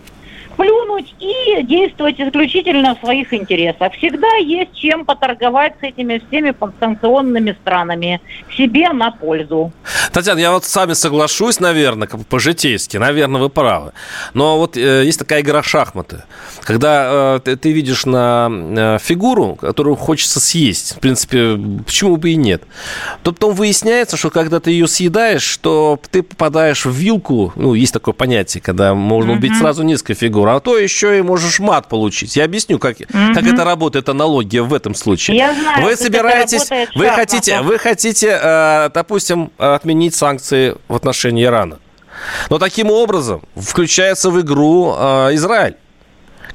[0.59, 3.93] плюнуть и действовать исключительно в своих интересах.
[3.93, 8.19] Всегда есть чем поторговать с этими всеми санкционными странами
[8.57, 9.71] себе на пользу.
[10.11, 13.93] Татьяна, я вот с вами соглашусь, наверное, по-житейски, наверное, вы правы.
[14.33, 16.23] Но вот э, есть такая игра шахматы,
[16.61, 22.31] когда э, ты, ты видишь на э, фигуру, которую хочется съесть, в принципе, почему бы
[22.31, 22.63] и нет,
[23.23, 27.93] то потом выясняется, что когда ты ее съедаешь, что ты попадаешь в вилку, ну, есть
[27.93, 29.59] такое понятие, когда можно убить mm-hmm.
[29.59, 32.35] сразу несколько фигур, а то еще и можешь мат получить.
[32.35, 33.33] Я объясню, как, mm-hmm.
[33.33, 35.37] как это работает аналогия в этом случае.
[35.37, 41.43] Я знаю, вы собираетесь, вы шаг, хотите, вы хотите, э, допустим, отменить санкции в отношении
[41.43, 41.79] Ирана.
[42.49, 45.75] Но таким образом включается в игру э, Израиль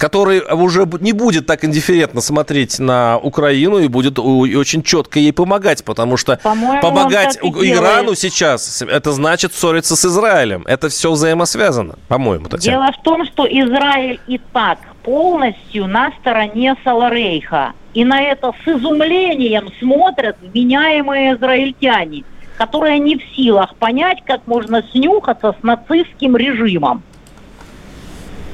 [0.05, 5.83] который уже не будет так индифферентно смотреть на Украину и будет очень четко ей помогать,
[5.83, 6.38] потому что
[6.83, 10.62] помогать Ирану сейчас, это значит ссориться с Израилем.
[10.67, 12.83] Это все взаимосвязано, по-моему, Татьяна.
[12.83, 17.73] Дело в том, что Израиль и так полностью на стороне Саларейха.
[17.95, 22.25] И на это с изумлением смотрят вменяемые израильтяне,
[22.59, 27.03] которые не в силах понять, как можно снюхаться с нацистским режимом.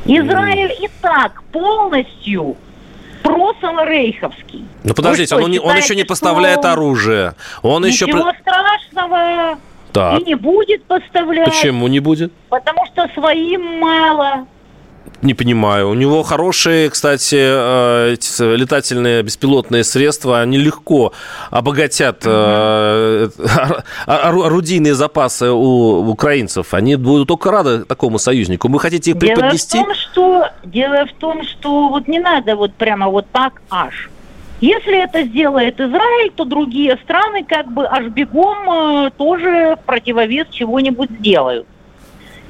[0.04, 2.56] Израиль и так полностью
[3.22, 4.64] просаларейховский.
[4.84, 7.34] Ну подождите, он, считаете, он еще не поставляет оружие.
[7.62, 8.32] Он ничего еще...
[8.40, 9.58] страшного.
[9.92, 10.20] Так.
[10.20, 11.46] И не будет поставлять.
[11.46, 12.32] Почему не будет?
[12.48, 14.46] Потому что своим мало.
[15.22, 15.90] Не понимаю.
[15.90, 18.16] У него хорошие, кстати, э,
[18.56, 20.40] летательные беспилотные средства.
[20.40, 21.12] Они легко
[21.50, 22.32] обогатят угу.
[24.06, 26.72] орудийные запасы у украинцев.
[26.72, 28.68] Они будут только рады такому союзнику.
[28.68, 29.78] Вы хотите их преподнести?
[29.78, 33.60] Дело в том, что, дело в том, что вот не надо вот прямо вот так
[33.68, 34.10] аж.
[34.62, 41.10] Если это сделает Израиль, то другие страны как бы аж бегом тоже в противовес чего-нибудь
[41.18, 41.66] сделают.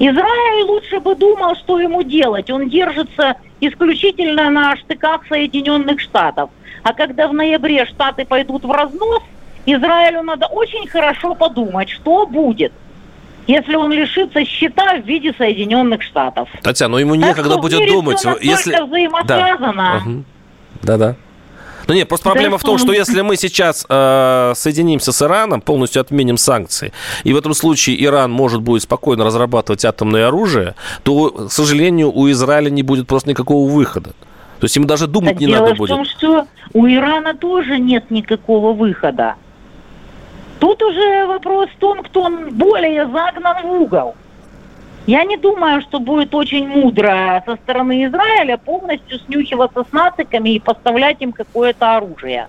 [0.03, 2.49] Израиль лучше бы думал, что ему делать.
[2.49, 6.49] Он держится исключительно на штыках Соединенных Штатов.
[6.81, 9.21] А когда в ноябре Штаты пойдут в разнос,
[9.67, 12.73] Израилю надо очень хорошо подумать, что будет
[13.47, 16.47] если он лишится счета в виде Соединенных Штатов.
[16.61, 18.23] Татьяна, но ему некогда будет думать.
[18.41, 18.71] Если...
[19.27, 20.01] Да.
[20.83, 21.15] Да-да.
[21.87, 26.01] Ну нет, просто проблема в том, что если мы сейчас э, соединимся с Ираном, полностью
[26.01, 26.91] отменим санкции,
[27.23, 32.29] и в этом случае Иран может будет спокойно разрабатывать атомное оружие, то, к сожалению, у
[32.31, 34.11] Израиля не будет просто никакого выхода.
[34.59, 35.89] То есть ему даже думать так не надо будет.
[35.89, 39.35] Дело в том, что у Ирана тоже нет никакого выхода.
[40.59, 44.15] Тут уже вопрос в том, кто более загнан в угол.
[45.07, 50.59] Я не думаю, что будет очень мудро со стороны Израиля полностью снюхиваться с нациками и
[50.59, 52.47] поставлять им какое-то оружие.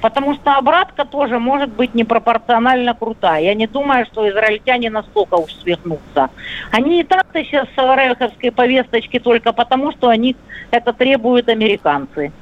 [0.00, 3.42] Потому что обратка тоже может быть непропорционально крутая.
[3.42, 6.28] Я не думаю, что израильтяне настолько уж свихнутся.
[6.72, 10.34] Они и так-то сейчас в Салареховской повесточке только потому, что они
[10.72, 12.32] это требуют американцы.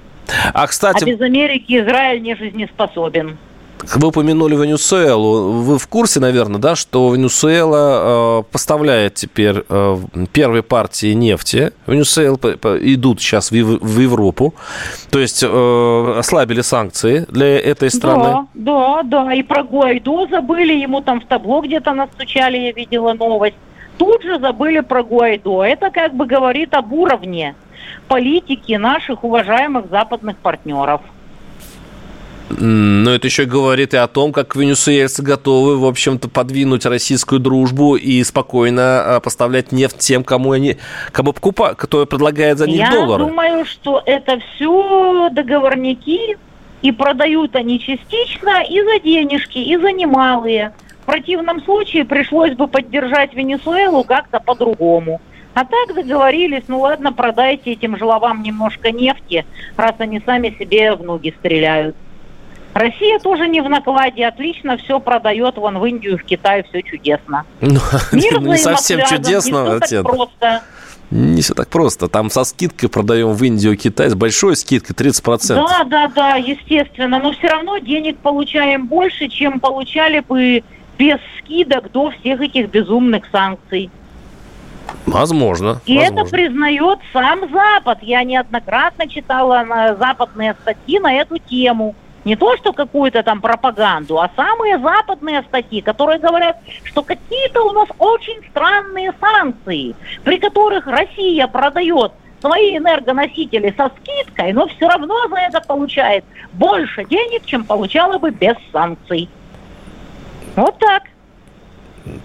[0.55, 1.05] А, кстати...
[1.05, 3.37] А без Америки Израиль не жизнеспособен.
[3.83, 5.53] Вы упомянули Венесуэлу.
[5.53, 9.97] Вы в курсе, наверное, да, что Венесуэла э, поставляет теперь э,
[10.33, 11.73] первые партии нефти.
[11.87, 12.37] Венесуэла
[12.83, 14.55] идут сейчас в, в Европу.
[15.11, 18.47] То есть э, ослабили санкции для этой страны.
[18.55, 19.35] Да, да, да.
[19.35, 20.75] И про Гуайдо забыли.
[20.75, 23.57] Ему там в табло где-то настучали, я видела новость.
[23.99, 25.63] Тут же забыли про Гуайдо.
[25.63, 27.55] Это как бы говорит об уровне
[28.09, 31.01] политики наших уважаемых западных партнеров.
[32.59, 37.95] Но это еще говорит и о том, как венесуэльцы готовы, в общем-то, подвинуть российскую дружбу
[37.97, 40.77] и спокойно а, поставлять нефть тем, кому они,
[41.13, 43.23] кому покупают, кто предлагает за них Я доллары.
[43.23, 46.37] Я думаю, что это все договорники,
[46.83, 50.73] и продают они частично и за денежки, и за немалые.
[51.03, 55.21] В противном случае пришлось бы поддержать Венесуэлу как-то по-другому.
[55.55, 59.45] А так договорились, ну ладно, продайте этим жлобам немножко нефти,
[59.77, 61.97] раз они сами себе в ноги стреляют.
[62.75, 67.45] Россия тоже не в накладе, отлично все продает вон в Индию, в Китай, все чудесно.
[67.61, 67.81] Ну,
[68.13, 70.03] не совсем чудесно, отец.
[70.03, 70.63] просто.
[71.11, 72.07] Не все так просто.
[72.09, 75.55] Там со скидкой продаем в Индию, Китай с большой скидкой 30%.
[75.55, 77.19] Да, да, да, естественно.
[77.19, 80.63] Но все равно денег получаем больше, чем получали бы
[80.99, 83.91] без скидок до всех этих безумных санкций.
[85.07, 85.81] Возможно.
[85.87, 86.21] И возможно.
[86.21, 87.99] это признает сам Запад.
[88.03, 91.97] Я неоднократно читала западные статьи на эту тему.
[92.25, 97.73] Не то, что какую-то там пропаганду, а самые западные статьи, которые говорят, что какие-то у
[97.73, 105.29] нас очень странные санкции, при которых Россия продает свои энергоносители со скидкой, но все равно
[105.29, 109.29] за это получает больше денег, чем получала бы без санкций.
[110.57, 111.05] Вот так.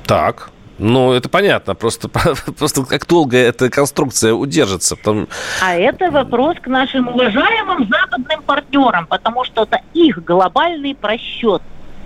[0.06, 0.52] Так.
[0.78, 2.10] Ну, это понятно, просто,
[2.60, 4.96] просто как долго эта конструкция удержится.
[4.96, 5.28] Потом...
[5.62, 11.62] А это вопрос к нашим уважаемым западным партнерам, потому что это их глобальный просчет.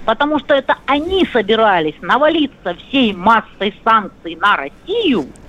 [0.06, 5.28] Потому что это они собирались навалиться всей массой санкций на Россию–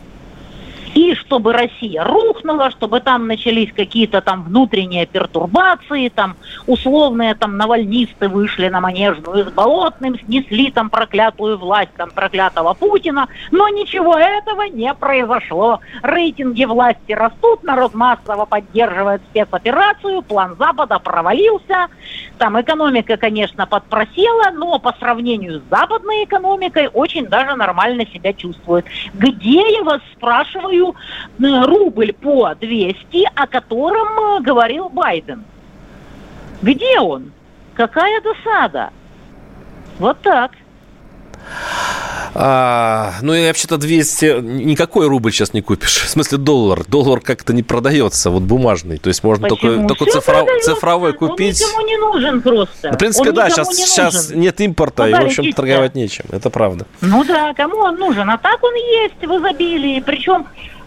[0.94, 8.28] и чтобы Россия рухнула, чтобы там начались какие-то там внутренние пертурбации, там условные там навальнисты
[8.28, 14.62] вышли на Манежную с Болотным, снесли там проклятую власть, там проклятого Путина, но ничего этого
[14.62, 15.80] не произошло.
[16.02, 21.88] Рейтинги власти растут, народ массово поддерживает спецоперацию, план Запада провалился,
[22.38, 28.86] там экономика, конечно, подпросела, но по сравнению с западной экономикой очень даже нормально себя чувствует.
[29.14, 30.94] Где, я вас спрашиваю, рублю,
[31.40, 35.44] э, рубль по 200, о котором э, говорил Байден.
[36.62, 37.32] Где он?
[37.74, 38.90] Какая досада?
[39.98, 40.52] Вот так.
[42.34, 46.02] А, ну и вообще-то 200, никакой рубль сейчас не купишь.
[46.02, 46.84] В смысле доллар.
[46.86, 48.98] Доллар как-то не продается, вот бумажный.
[48.98, 49.88] То есть можно Почему?
[49.88, 51.62] только, только цифров, цифровой купить.
[51.62, 52.88] Он никому не нужен просто.
[52.88, 55.94] Ну, в принципе, он да, сейчас, не сейчас нет импорта, ну, и, в общем, торговать
[55.94, 56.24] нечем.
[56.30, 56.86] Это правда.
[57.00, 58.28] Ну да, кому он нужен?
[58.30, 60.00] А так он есть в изобилии.
[60.00, 60.46] Причем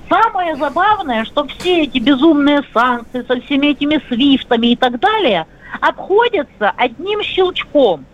[0.10, 5.46] самое забавное, что все эти безумные санкции со всеми этими свифтами и так далее
[5.82, 8.06] обходятся одним щелчком–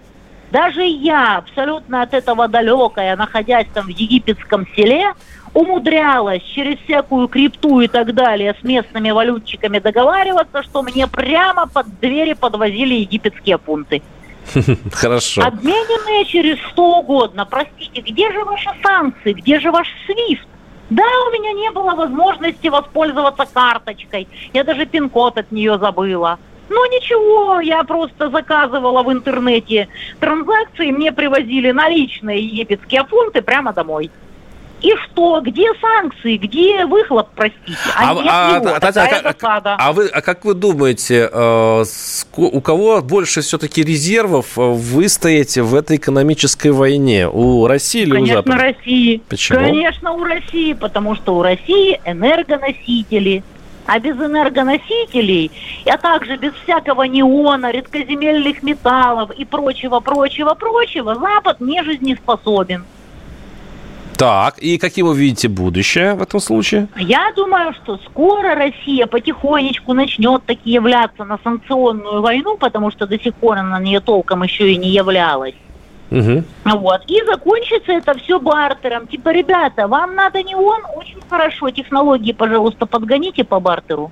[0.52, 5.14] даже я, абсолютно от этого далекая, находясь там в египетском селе,
[5.54, 12.00] умудрялась через всякую крипту и так далее с местными валютчиками договариваться, что мне прямо под
[12.00, 14.02] двери подвозили египетские фунты.
[14.92, 15.44] Хорошо.
[15.44, 17.46] Обмененные через что угодно.
[17.46, 19.34] Простите, где же ваши санкции?
[19.34, 20.48] Где же ваш свифт?
[20.90, 24.28] Да, у меня не было возможности воспользоваться карточкой.
[24.54, 26.40] Я даже пин-код от нее забыла.
[26.70, 29.88] Ну ничего, я просто заказывала в интернете
[30.20, 34.12] транзакции, мне привозили наличные египетские фунты прямо домой.
[34.82, 35.42] И что?
[35.42, 36.38] Где санкции?
[36.38, 37.78] Где выхлоп, простите?
[37.98, 38.76] А, а, нет а, его.
[38.76, 41.84] А, Татьяна, а, а, вы, а как вы думаете, э,
[42.38, 47.28] у кого больше все-таки резервов э, выстоять в этой экономической войне?
[47.28, 48.58] У России или Конечно, у Запада?
[48.58, 49.22] Конечно, России.
[49.28, 49.60] Почему?
[49.60, 53.44] Конечно, у России, потому что у России энергоносители–
[53.90, 55.52] а без энергоносителей,
[55.86, 62.86] а также без всякого неона, редкоземельных металлов и прочего, прочего, прочего, Запад не жизнеспособен.
[64.16, 66.88] Так, и каким вы видите будущее в этом случае?
[66.98, 73.18] Я думаю, что скоро Россия потихонечку начнет таки являться на санкционную войну, потому что до
[73.18, 75.56] сих пор она на нее толком еще и не являлась.
[76.12, 76.44] Угу.
[76.66, 77.02] Вот.
[77.08, 79.08] И закончится это все бартером.
[79.08, 84.12] Типа, ребята, вам надо не он, очень хорошо, технологии, пожалуйста, подгоните по бартеру.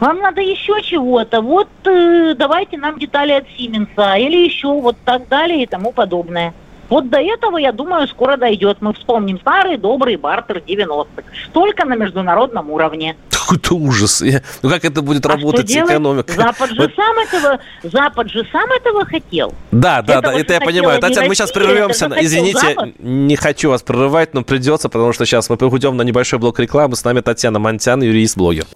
[0.00, 1.40] Вам надо еще чего-то.
[1.40, 6.52] Вот э, давайте нам детали от Сименса или еще вот так далее и тому подобное.
[6.94, 8.76] Вот до этого, я думаю, скоро дойдет.
[8.80, 11.24] Мы вспомним старый добрый бартер 90-х.
[11.52, 13.16] Только на международном уровне.
[13.30, 14.22] какой-то ужас.
[14.62, 16.36] Ну как это будет а работать с экономикой?
[16.36, 19.52] Запад же сам этого, Запад же сам этого хотел.
[19.72, 21.00] Да, да, да, это я понимаю.
[21.00, 22.08] Татьяна, мы сейчас прервемся.
[22.20, 26.60] Извините, не хочу вас прерывать, но придется, потому что сейчас мы уйдем на небольшой блок
[26.60, 26.94] рекламы.
[26.94, 28.66] С нами Татьяна Монтян, юрист-блогер.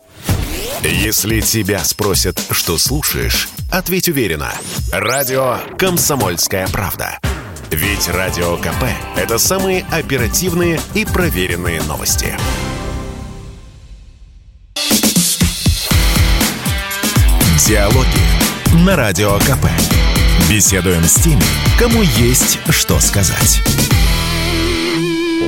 [0.82, 4.50] Если тебя спросят, что слушаешь, ответь уверенно.
[4.92, 7.20] Радио «Комсомольская правда».
[7.70, 8.84] Ведь Радио КП–
[9.16, 12.34] это самые оперативные и проверенные новости.
[17.66, 18.06] Диалоги
[18.86, 19.66] на Радио КП.
[20.48, 21.42] Беседуем с теми,
[21.78, 23.62] кому есть что сказать.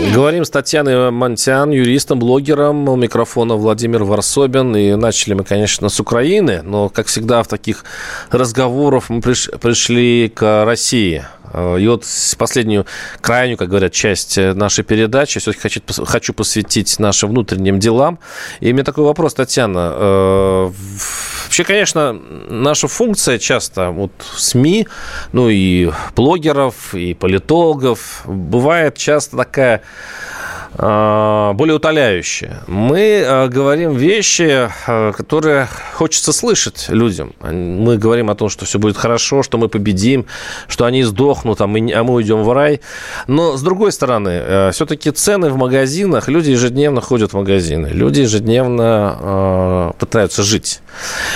[0.09, 2.89] Говорим с Татьяной Монтян, юристом, блогером.
[2.89, 4.75] У микрофона Владимир Варсобин.
[4.75, 7.85] И начали мы, конечно, с Украины, но, как всегда, в таких
[8.31, 11.25] разговорах мы пришли к России.
[11.53, 12.05] Э, и вот
[12.39, 12.87] последнюю,
[13.21, 18.19] крайнюю, как говорят, часть нашей передачи все-таки хочу, хочу посвятить нашим внутренним делам.
[18.61, 19.93] И у меня такой вопрос, Татьяна.
[19.95, 20.71] Э,
[21.51, 24.87] вообще, конечно, наша функция часто вот СМИ,
[25.33, 29.83] ну и блогеров, и политологов, бывает часто такая
[30.81, 32.63] более утоляющее.
[32.67, 37.35] Мы а, говорим вещи, а, которые хочется слышать людям.
[37.41, 40.25] Мы говорим о том, что все будет хорошо, что мы победим,
[40.69, 42.81] что они сдохнут, а мы, а мы уйдем в рай.
[43.27, 49.93] Но, с другой стороны, все-таки цены в магазинах, люди ежедневно ходят в магазины, люди ежедневно
[49.99, 50.81] пытаются жить.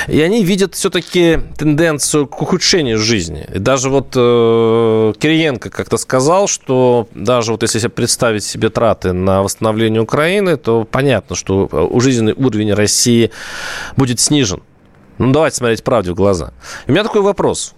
[0.08, 3.46] И они видят все-таки тенденцию к ухудшению жизни.
[3.54, 9.33] И даже вот э, Кириенко как-то сказал, что даже вот если представить себе траты на
[9.42, 13.30] восстановление Украины, то понятно, что э, жизненный уровень России
[13.96, 14.62] будет снижен.
[15.18, 16.52] Ну, давайте смотреть правде в глаза.
[16.86, 17.74] у меня такой вопрос.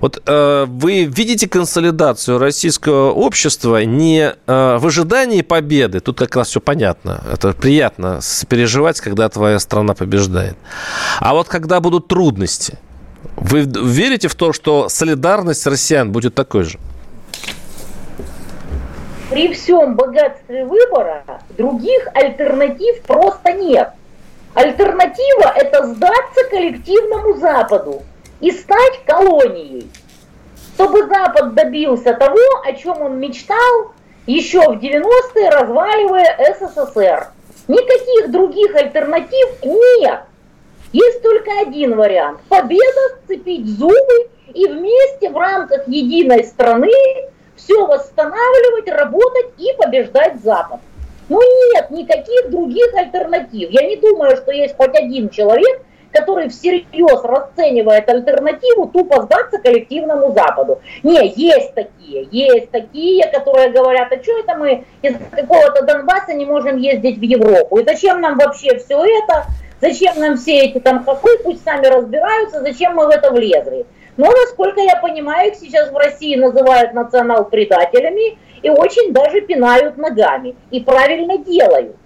[0.00, 6.48] Вот э, вы видите консолидацию российского общества не э, в ожидании победы, тут как раз
[6.48, 10.56] все понятно, это приятно переживать, когда твоя страна побеждает,
[11.20, 12.78] а вот когда будут трудности.
[13.36, 16.78] Вы верите в то, что солидарность россиян будет такой же?
[19.30, 21.22] При всем богатстве выбора
[21.56, 23.90] других альтернатив просто нет.
[24.54, 28.02] Альтернатива– это сдаться коллективному Западу
[28.40, 29.88] и стать колонией.
[30.74, 33.92] Чтобы Запад добился того, о чем он мечтал
[34.26, 37.28] еще в 90-е, разваливая СССР.
[37.68, 40.22] Никаких других альтернатив нет.
[40.92, 46.90] Есть только один вариант– победа, сцепить зубы и вместе в рамках единой страны
[47.62, 50.80] все восстанавливать, работать и побеждать Запад.
[51.28, 51.40] Ну
[51.72, 53.70] нет никаких других альтернатив.
[53.70, 55.82] Я не думаю, что есть хоть один человек,
[56.12, 60.80] который всерьез расценивает альтернативу тупо сдаться коллективному Западу.
[61.04, 66.46] Не, есть такие, есть такие, которые говорят, а что это мы из какого-то Донбасса не
[66.46, 67.78] можем ездить в Европу?
[67.78, 69.44] И зачем нам вообще все это?
[69.80, 73.86] Зачем нам все эти там хохлы, пусть сами разбираются, зачем мы в это влезли?
[74.20, 80.54] Но, насколько я понимаю, их сейчас в России называют национал-предателями и очень даже пинают ногами.
[80.70, 81.96] И правильно делают.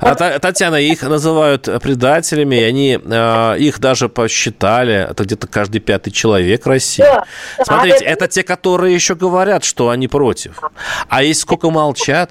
[0.00, 6.12] А, Татьяна, их называют предателями, и они э, их даже посчитали, это где-то каждый пятый
[6.12, 7.02] человек России.
[7.02, 7.24] Да,
[7.64, 8.24] Смотрите, это...
[8.24, 10.60] это те, которые еще говорят, что они против.
[11.08, 12.30] А есть сколько молчат?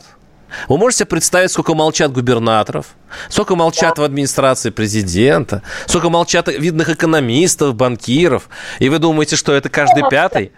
[0.68, 2.88] Вы можете представить, сколько молчат губернаторов,
[3.30, 8.50] сколько молчат в администрации президента, сколько молчат видных экономистов, банкиров,
[8.80, 10.52] и вы думаете, что это каждый пятый?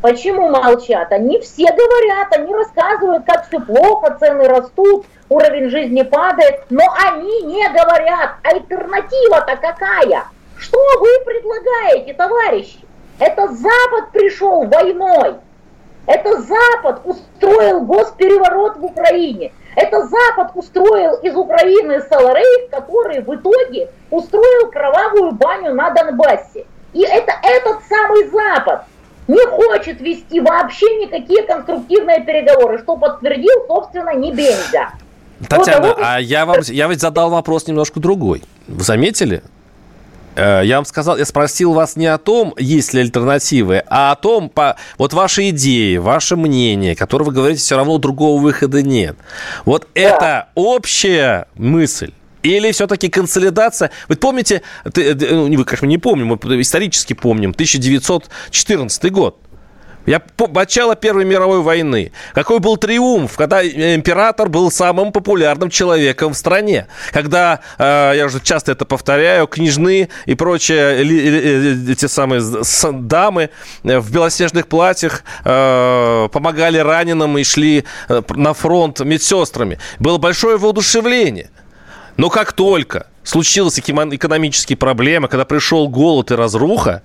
[0.00, 1.12] Почему молчат?
[1.12, 7.42] Они все говорят, они рассказывают, как все плохо, цены растут, уровень жизни падает, но они
[7.42, 10.24] не говорят, альтернатива-то какая?
[10.56, 12.80] Что вы предлагаете, товарищи?
[13.18, 15.36] Это Запад пришел войной.
[16.06, 19.52] Это Запад устроил госпереворот в Украине.
[19.76, 26.66] Это Запад устроил из Украины Саларейв, который в итоге устроил кровавую баню на Донбассе.
[26.92, 28.84] И это этот самый Запад
[29.28, 34.90] не хочет вести вообще никакие конструктивные переговоры, что подтвердил, собственно, не Бензя.
[35.48, 38.42] Татьяна, вот, а я вам, я ведь задал вопрос немножко другой.
[38.66, 39.42] Вы заметили?
[40.40, 44.16] Э, я вам сказал, я спросил вас не о том, есть ли альтернативы, а о
[44.16, 49.16] том, по, вот ваши идеи, ваше мнение, которое вы говорите, все равно другого выхода нет.
[49.66, 50.00] Вот да.
[50.00, 52.12] это общая мысль.
[52.42, 53.90] Или все-таки консолидация?
[54.08, 54.62] Вы помните,
[54.94, 59.36] ты, ну, вы, конечно, не помним, мы исторически помним, 1914 год.
[60.06, 60.22] Я
[60.52, 62.12] начало Первой мировой войны.
[62.32, 66.86] Какой был триумф, когда император был самым популярным человеком в стране.
[67.12, 72.42] Когда, э, я уже часто это повторяю, княжны и прочие э, эти самые
[72.92, 73.50] дамы
[73.82, 79.78] в белоснежных платьях э, помогали раненым и шли э, на фронт медсестрами.
[79.98, 81.50] Было большое воодушевление.
[82.16, 87.02] Но как только случилась экономические проблемы, когда пришел голод и разруха,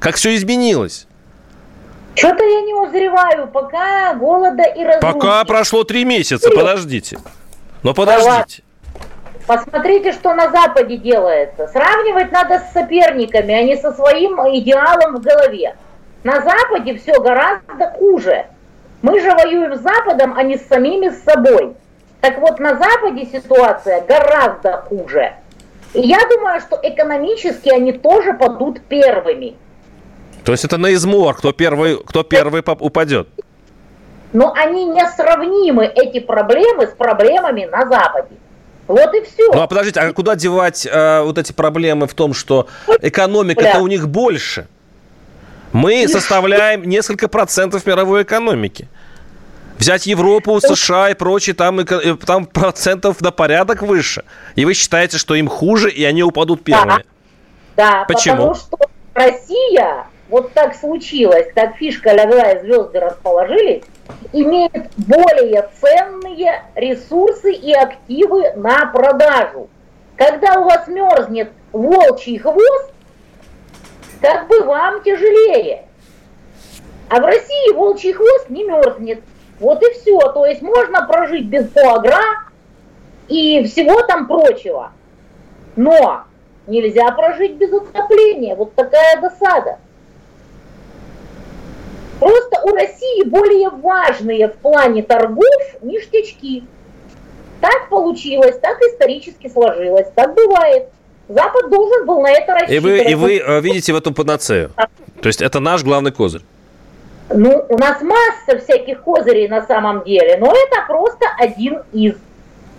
[0.00, 1.06] как все изменилось?
[2.14, 5.12] Что-то я не узреваю, пока голода и разрухи.
[5.12, 7.18] Пока прошло три месяца, подождите.
[7.82, 8.62] Но подождите.
[9.46, 11.66] Посмотрите, что на Западе делается.
[11.68, 15.76] Сравнивать надо с соперниками, а не со своим идеалом в голове.
[16.22, 18.46] На Западе все гораздо хуже.
[19.02, 21.74] Мы же воюем с Западом, а не с самими с собой.
[22.22, 25.34] Так вот, на Западе ситуация гораздо хуже.
[25.92, 29.56] И я думаю, что экономически они тоже падут первыми.
[30.44, 33.28] То есть это на измор, кто первый, кто первый упадет?
[34.32, 38.36] Но они несравнимы, эти проблемы, с проблемами на Западе.
[38.86, 39.50] Вот и все.
[39.52, 42.68] Ну а подождите, а куда девать э, вот эти проблемы в том, что
[43.00, 44.66] экономика-то у них больше?
[45.72, 48.88] Мы составляем несколько процентов мировой экономики.
[49.78, 54.24] Взять Европу, США и прочее, там, э, там процентов на порядок выше.
[54.56, 57.04] И вы считаете, что им хуже, и они упадут первыми?
[57.76, 58.36] Да, да Почему?
[58.36, 58.78] потому что
[59.14, 63.84] Россия вот так случилось, так фишка легла и звезды расположились,
[64.32, 69.68] имеет более ценные ресурсы и активы на продажу.
[70.16, 72.92] Когда у вас мерзнет волчий хвост,
[74.20, 75.84] как бы вам тяжелее.
[77.10, 79.22] А в России волчий хвост не мерзнет.
[79.60, 80.18] Вот и все.
[80.32, 82.22] То есть можно прожить без фуагра
[83.28, 84.92] и всего там прочего.
[85.76, 86.22] Но
[86.66, 88.54] нельзя прожить без отопления.
[88.54, 89.78] Вот такая досада.
[92.18, 96.64] Просто у России более важные в плане торгов ништячки.
[97.60, 100.88] Так получилось, так исторически сложилось, так бывает.
[101.28, 103.08] Запад должен был на это рассчитывать.
[103.08, 104.70] И вы, и вы э, видите в этом панацею?
[105.22, 106.42] То есть это наш главный козырь?
[107.30, 112.14] Ну, у нас масса всяких козырей на самом деле, но это просто один из.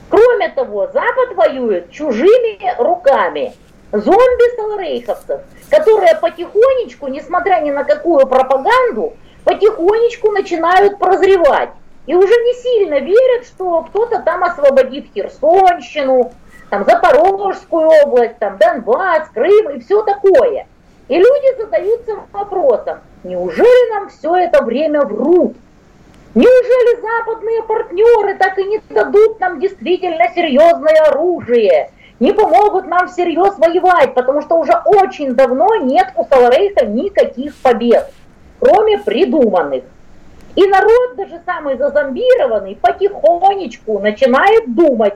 [0.10, 3.54] Кроме того, Запад воюет чужими руками.
[3.92, 9.14] Зомби-саларейховцев, которые потихонечку, несмотря ни на какую пропаганду,
[9.46, 11.70] потихонечку начинают прозревать.
[12.08, 16.34] И уже не сильно верят, что кто-то там освободит Херсонщину,
[16.70, 20.68] там Запорожскую область, там Донбасс, Крым и все такое.
[21.08, 25.56] И люди задаются вопросом, неужели нам все это время врут?
[26.34, 31.91] Неужели западные партнеры так и не дадут нам действительно серьезное оружие?
[32.20, 38.12] Не помогут нам всерьез воевать, потому что уже очень давно нет у Саларейха никаких побед
[38.60, 39.84] кроме придуманных.
[40.56, 45.16] И народ, даже самый зазомбированный, потихонечку начинает думать.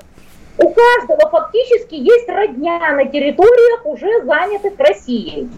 [0.58, 5.50] У каждого фактически есть родня на территориях, уже занятых Россией.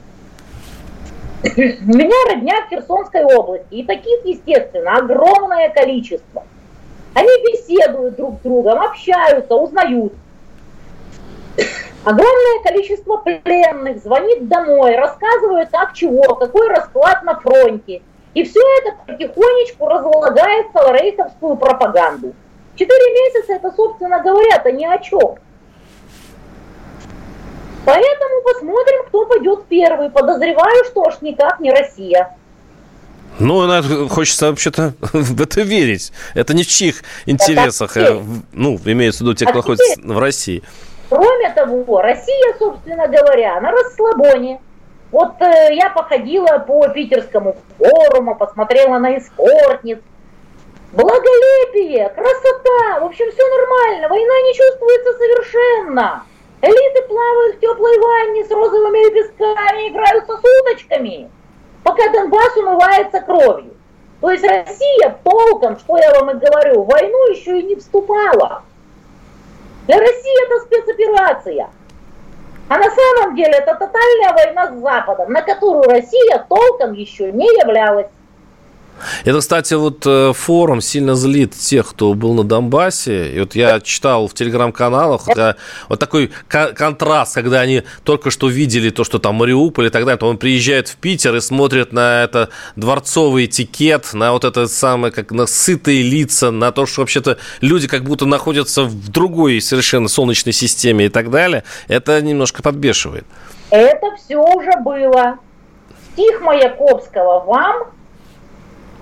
[1.43, 6.43] У меня родня в Херсонской области, и таких, естественно, огромное количество.
[7.15, 10.13] Они беседуют друг с другом, общаются, узнают.
[12.03, 18.01] Огромное количество пленных звонит домой, рассказывают, как чего, какой расклад на фронте.
[18.33, 22.33] И все это потихонечку разлагает саларейховскую пропаганду.
[22.75, 25.37] Четыре месяца это, собственно говоря, это ни о чем.
[27.85, 30.09] Поэтому посмотрим, кто пойдет первый.
[30.09, 32.35] Подозреваю, что аж никак не Россия.
[33.39, 36.11] Ну, хочется вообще-то в это верить.
[36.33, 38.21] Это не в чьих интересах, э,
[38.53, 40.63] ну, имеется в виду те, кто находится в России.
[41.11, 44.61] Кроме того, Россия, собственно говоря, на расслабоне.
[45.11, 49.99] Вот э, я походила по питерскому форуму, посмотрела на эскортниц.
[50.93, 56.23] Благолепие, красота, в общем, все нормально, война не чувствуется совершенно.
[56.61, 61.29] Элиты плавают в теплой ванне с розовыми лепестками, играются с уточками,
[61.83, 63.73] пока Донбасс умывается кровью.
[64.21, 68.63] То есть Россия толком, что я вам и говорю, в войну еще и не вступала.
[69.87, 71.69] Для России это спецоперация.
[72.69, 77.45] А на самом деле это тотальная война с Западом, на которую Россия толком еще не
[77.45, 78.07] являлась.
[79.25, 83.31] Это, кстати, вот э, форум сильно злит тех, кто был на Донбассе.
[83.33, 85.55] И вот я читал в телеграм-каналах да,
[85.89, 90.17] вот такой контраст, когда они только что видели то, что там Мариуполь и так далее,
[90.17, 95.11] то он приезжает в Питер и смотрит на это дворцовый этикет, на вот это самое,
[95.13, 100.07] как на сытые лица, на то, что вообще-то люди как будто находятся в другой совершенно
[100.07, 101.63] солнечной системе и так далее.
[101.87, 103.25] Это немножко подбешивает.
[103.69, 105.37] Это все уже было.
[106.13, 107.91] Стих Маяковского вам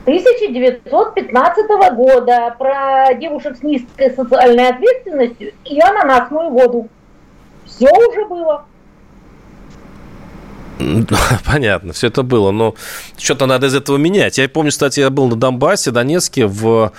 [0.09, 6.89] 1915 года про девушек с низкой социальной ответственностью и ананасную воду.
[7.65, 8.65] Все уже было.
[11.45, 12.75] Понятно, все это было, но
[13.17, 14.37] что-то надо из этого менять.
[14.37, 16.93] Я помню, кстати, я был на Донбассе, Донецке в,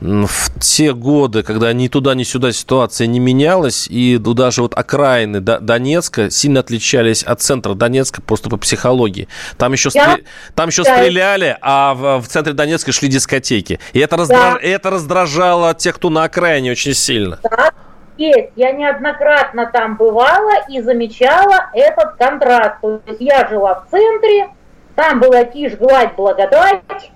[0.00, 5.40] в те годы, когда ни туда, ни сюда ситуация не менялась, и даже вот окраины
[5.40, 9.28] Донецка сильно отличались от центра Донецка просто по психологии.
[9.56, 10.12] Там еще, я...
[10.12, 10.24] стр...
[10.54, 13.78] Там еще стреляли, а в, в центре Донецка шли дискотеки.
[13.92, 14.54] И это, раздра...
[14.54, 14.58] да.
[14.60, 17.38] это раздражало тех, кто на окраине очень сильно.
[17.42, 17.72] Да,
[18.16, 18.52] есть.
[18.56, 22.80] Я неоднократно там бывала и замечала этот контраст.
[22.80, 24.50] То есть я жила в центре,
[24.94, 27.10] там была тишь, гладь, благодать,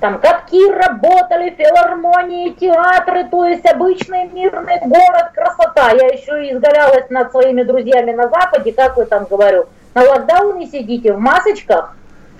[0.00, 5.90] там катки работали, филармонии, театры, то есть обычный мирный город, красота.
[5.92, 11.14] Я еще изгалялась над своими друзьями на Западе, как вы там говорю, на локдауне сидите
[11.14, 11.96] в масочках,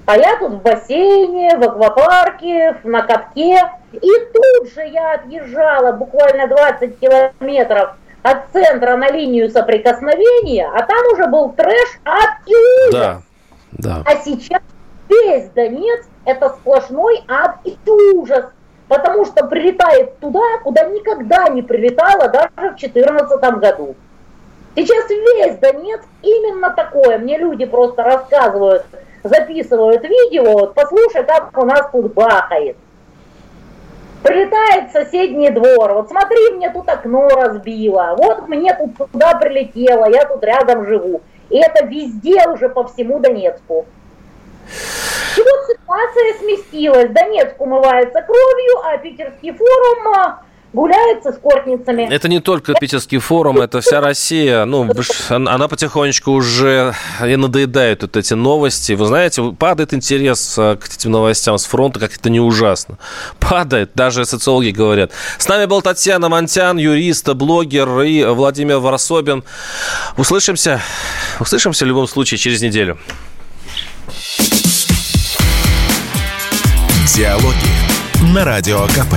[0.06, 3.60] а я тут в бассейне, в аквапарке, на катке.
[3.92, 7.90] И тут же я отъезжала буквально 20 километров
[8.22, 13.20] от центра на линию соприкосновения, а там уже был трэш от и Да,
[13.72, 14.02] да.
[14.04, 14.62] А сейчас
[15.08, 17.76] весь Донецк это сплошной ад и
[18.14, 18.46] ужас,
[18.88, 23.94] потому что прилетает туда, куда никогда не прилетала даже в 2014 году.
[24.74, 27.18] Сейчас весь Донецк именно такое.
[27.18, 28.84] Мне люди просто рассказывают,
[29.28, 32.76] записывают видео, вот, послушай, как у нас тут бахает.
[34.22, 40.06] Прилетает в соседний двор, вот смотри, мне тут окно разбило, вот мне тут туда прилетело,
[40.08, 41.20] я тут рядом живу.
[41.48, 43.86] И это везде уже по всему Донецку.
[45.36, 47.10] И вот ситуация сместилась.
[47.10, 50.36] Донецк умывается кровью, а Питерский форум
[50.72, 52.02] гуляет со скортницами.
[52.02, 54.64] Это не только питерский форум, это вся Россия.
[54.64, 54.88] Ну,
[55.28, 56.94] она потихонечку уже
[57.24, 58.92] и надоедает вот эти новости.
[58.92, 62.98] Вы знаете, падает интерес а, к этим новостям с фронта, как это не ужасно.
[63.38, 65.12] Падает, даже социологи говорят.
[65.38, 69.44] С нами был Татьяна Монтян, юрист, блогер и Владимир Варсобин.
[70.16, 70.80] Услышимся,
[71.40, 72.98] услышимся в любом случае через неделю.
[77.14, 79.16] Диалоги на Радио КП.